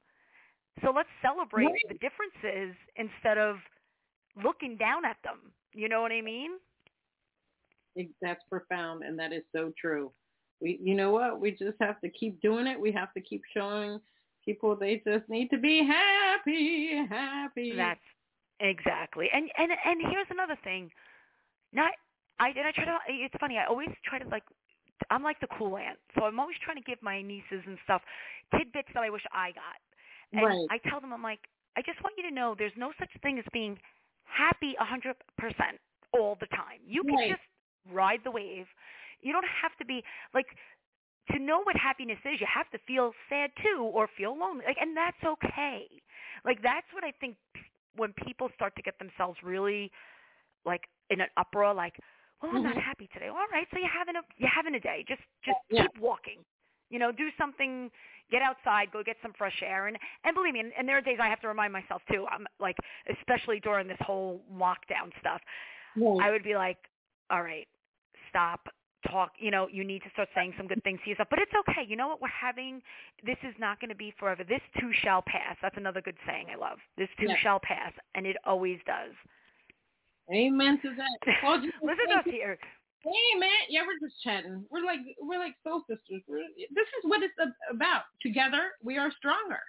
[0.83, 1.87] So let's celebrate Right.
[1.89, 3.57] the differences instead of
[4.43, 5.51] looking down at them.
[5.73, 6.51] You know what I mean?
[8.21, 10.11] That's profound, and that is so true.
[10.61, 11.39] We, you know what?
[11.39, 12.79] We just have to keep doing it.
[12.79, 13.99] We have to keep showing
[14.43, 17.73] people they just need to be happy, happy.
[17.75, 17.99] That's
[18.59, 19.29] exactly.
[19.33, 20.89] And and and here's another thing.
[21.73, 21.91] Not
[22.39, 22.97] I and I try to.
[23.07, 23.57] It's funny.
[23.57, 24.43] I always try to like.
[25.11, 28.01] I'm like the cool aunt, so I'm always trying to give my nieces and stuff
[28.57, 29.77] tidbits that I wish I got.
[30.37, 30.67] And Right.
[30.69, 31.39] I tell them, I'm like,
[31.77, 33.77] I just want you to know there's no such thing as being
[34.25, 35.13] happy a 100%
[36.13, 36.81] all the time.
[36.85, 37.29] You can Right.
[37.29, 37.41] just
[37.93, 38.65] ride the wave.
[39.21, 40.03] You don't have to be
[40.33, 40.47] like
[41.31, 42.39] to know what happiness is.
[42.39, 45.87] You have to feel sad too, or feel lonely, like, and that's okay.
[46.45, 47.35] Like that's what I think
[47.95, 49.91] when people start to get themselves really
[50.65, 51.95] like in an uproar, like,
[52.41, 52.81] well, I'm not Mhm.
[52.81, 53.27] happy today.
[53.27, 55.03] All right, so you're having a you're having a day.
[55.07, 55.81] Just just Yeah.
[55.81, 56.45] keep walking.
[56.89, 57.91] You know, do something.
[58.29, 61.01] Get outside, go get some fresh air, and and believe me, and, and there are
[61.01, 62.27] days I have to remind myself too.
[62.29, 62.75] I'm like,
[63.09, 65.41] especially during this whole lockdown stuff.
[65.95, 66.19] Right.
[66.21, 66.77] I would be like,
[67.29, 67.67] all right,
[68.29, 68.67] stop,
[69.09, 69.31] talk.
[69.39, 71.29] You know, you need to start saying some good things to yourself.
[71.29, 71.85] But it's okay.
[71.87, 72.21] You know what?
[72.21, 72.81] We're having.
[73.25, 74.43] This is not going to be forever.
[74.43, 75.55] This too shall pass.
[75.61, 76.79] That's another good saying I love.
[76.97, 77.37] This too Yeah.
[77.41, 79.13] shall pass, and it always does.
[80.33, 81.61] Amen to that.
[81.81, 82.57] Listen to us here.
[83.03, 84.65] Hey man, yeah, we're just chatting.
[84.69, 86.23] We're like we're like soul sisters.
[86.27, 87.33] We're, this is what it's
[87.71, 88.01] about.
[88.21, 89.59] Together, we are stronger.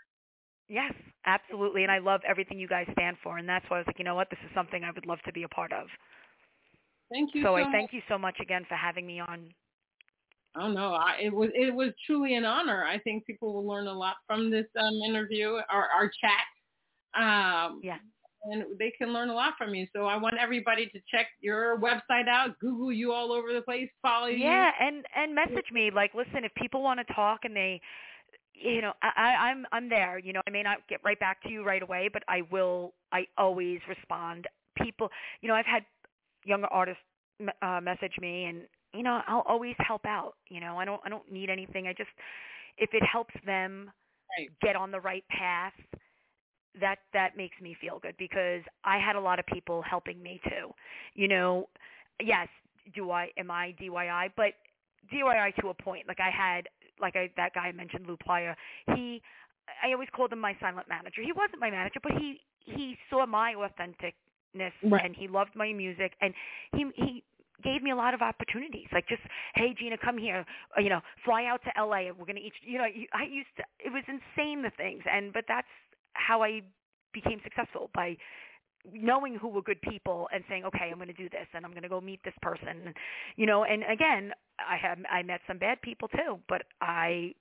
[0.68, 0.92] Yes,
[1.24, 1.82] absolutely.
[1.82, 3.38] And I love everything you guys stand for.
[3.38, 4.28] And that's why I was like, you know what?
[4.30, 5.86] This is something I would love to be a part of.
[7.10, 7.72] Thank you So so, I much.
[7.72, 9.48] thank you so much again for having me on.
[10.56, 10.94] Oh don't.
[10.94, 12.84] I, it was it was truly an honor.
[12.84, 16.46] I think people will learn a lot from this um, interview or our chat.
[17.14, 17.98] Um, Yeah.
[18.44, 19.86] and they can learn a lot from you.
[19.94, 23.88] So I want everybody to check your website out, Google you all over the place,
[24.02, 24.44] follow you.
[24.44, 27.80] Yeah, and and message me like, listen, if people want to talk and they,
[28.54, 30.18] you know, I I'm I'm there.
[30.18, 32.94] You know, I may not get right back to you right away, but I will.
[33.12, 34.46] I always respond.
[34.82, 35.84] People, you know, I've had
[36.48, 37.02] younger artists
[37.62, 38.62] uh, message me, and
[38.94, 40.34] you know, I'll always help out.
[40.48, 41.88] You know, I don't I don't need anything.
[41.88, 42.10] I just
[42.78, 43.90] if it helps them
[44.38, 44.50] Right.
[44.62, 45.74] get on the right path,
[46.80, 50.40] that that makes me feel good because I had a lot of people helping me
[50.44, 50.72] too.
[51.14, 51.68] You know,
[52.22, 52.48] yes,
[52.94, 54.54] do I am I DIY, but
[55.12, 56.08] DIY to a point.
[56.08, 56.68] Like I had
[57.00, 58.54] like I that guy I mentioned Lou Plaia,
[58.94, 59.22] he
[59.82, 61.22] I always called him my silent manager.
[61.22, 64.12] He wasn't my manager, but he he saw my authenticness
[64.82, 65.04] Right.
[65.04, 66.34] and he loved my music and
[66.74, 67.24] he he
[67.62, 68.86] gave me a lot of opportunities.
[68.92, 69.22] Like just,
[69.54, 70.44] hey Gina, come here.
[70.76, 72.12] Or, you know, fly out to LA.
[72.16, 72.52] We're gonna eat.
[72.64, 73.64] You know, I used to.
[73.78, 75.66] It was insane the things, and but that's
[76.14, 76.62] how I
[77.12, 78.16] became successful by
[78.92, 81.72] knowing who were good people and saying, okay, I'm going to do this and I'm
[81.72, 82.94] going to go meet this person.
[83.36, 87.34] You know, and again, I have I met some bad people too, but I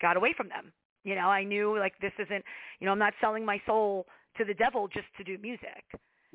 [0.00, 0.72] got away from them.
[1.02, 2.44] You know, I knew like this isn't.
[2.78, 4.06] You know, I'm not selling my soul
[4.36, 5.84] to the devil just to do music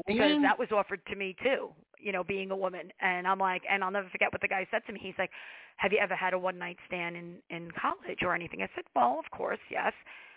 [0.07, 1.69] because that was offered to me too
[1.99, 2.91] you know being a woman.
[3.01, 4.99] And i'm like and i'll never forget what the guy said to me.
[5.01, 5.31] He's like
[5.77, 8.61] have you ever had a one night stand in in college or anything?
[8.61, 9.93] I said well of course yes.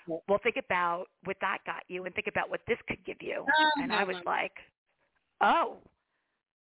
[0.06, 3.44] Well think about what that got you and think about what this could give you.
[3.46, 4.52] Oh, and i was like
[5.40, 5.76] oh.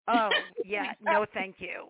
[0.07, 0.29] Oh
[0.65, 0.93] yeah.
[1.01, 1.87] No thank you.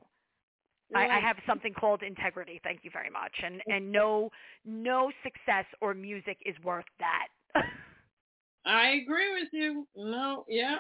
[0.96, 2.62] I, I have something called integrity.
[2.64, 3.32] Thank you very much.
[3.44, 4.30] And and no
[4.66, 7.28] no success or music is worth that.
[8.66, 9.86] I agree with you.
[9.96, 10.78] No, yeah,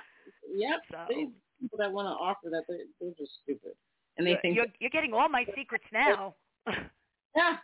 [0.54, 0.82] yep.
[0.92, 1.30] So- These
[1.62, 3.74] people that want to offer that, they're, they're just stupid,
[4.18, 6.36] and they you're, think, you're you're getting all my secrets now.
[7.36, 7.58] yeah.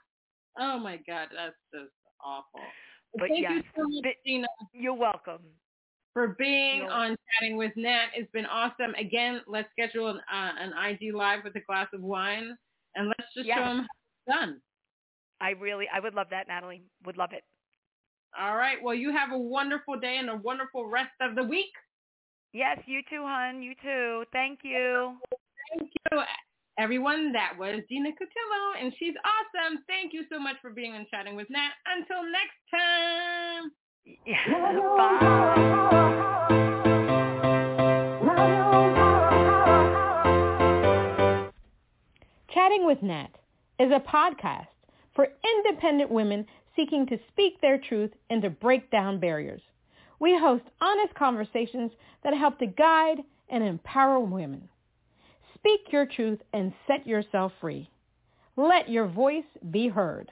[0.58, 1.92] Oh my God, that's just
[2.24, 2.62] awful.
[3.16, 4.48] But Thank you so much, Gina.
[4.74, 5.42] You're welcome.
[6.14, 8.08] for being You're- on Chatting with Nat.
[8.16, 8.94] It's been awesome.
[8.96, 12.58] Again, let's schedule an, uh, an IG live with a glass of wine,
[12.96, 13.58] and let's just Yes.
[13.58, 14.62] show them how it's done.
[15.42, 16.84] I really I would love that, Natalie.
[17.06, 17.44] Would love it.
[18.38, 18.78] All right.
[18.82, 21.72] Well, you have a wonderful day and a wonderful rest of the week.
[22.54, 23.62] Yes, you too, hon.
[23.62, 24.24] You too.
[24.32, 25.18] Thank you.
[25.78, 26.22] Thank you,
[26.80, 27.32] everyone.
[27.32, 29.84] That was Gina Cutillo, and she's awesome.
[29.88, 31.72] Thank you so much for being on Chatting with Nat.
[31.86, 33.72] Until next time.
[34.98, 35.66] Bye.
[42.52, 43.30] Chatting with Nat
[43.80, 44.68] is a podcast
[45.16, 46.46] for independent women
[46.76, 49.62] seeking to speak their truth and to break down barriers.
[50.20, 51.92] We host honest conversations
[52.24, 54.68] that help to guide and empower women.
[55.56, 57.90] Speak your truth and set yourself free.
[58.56, 60.32] Let your voice be heard.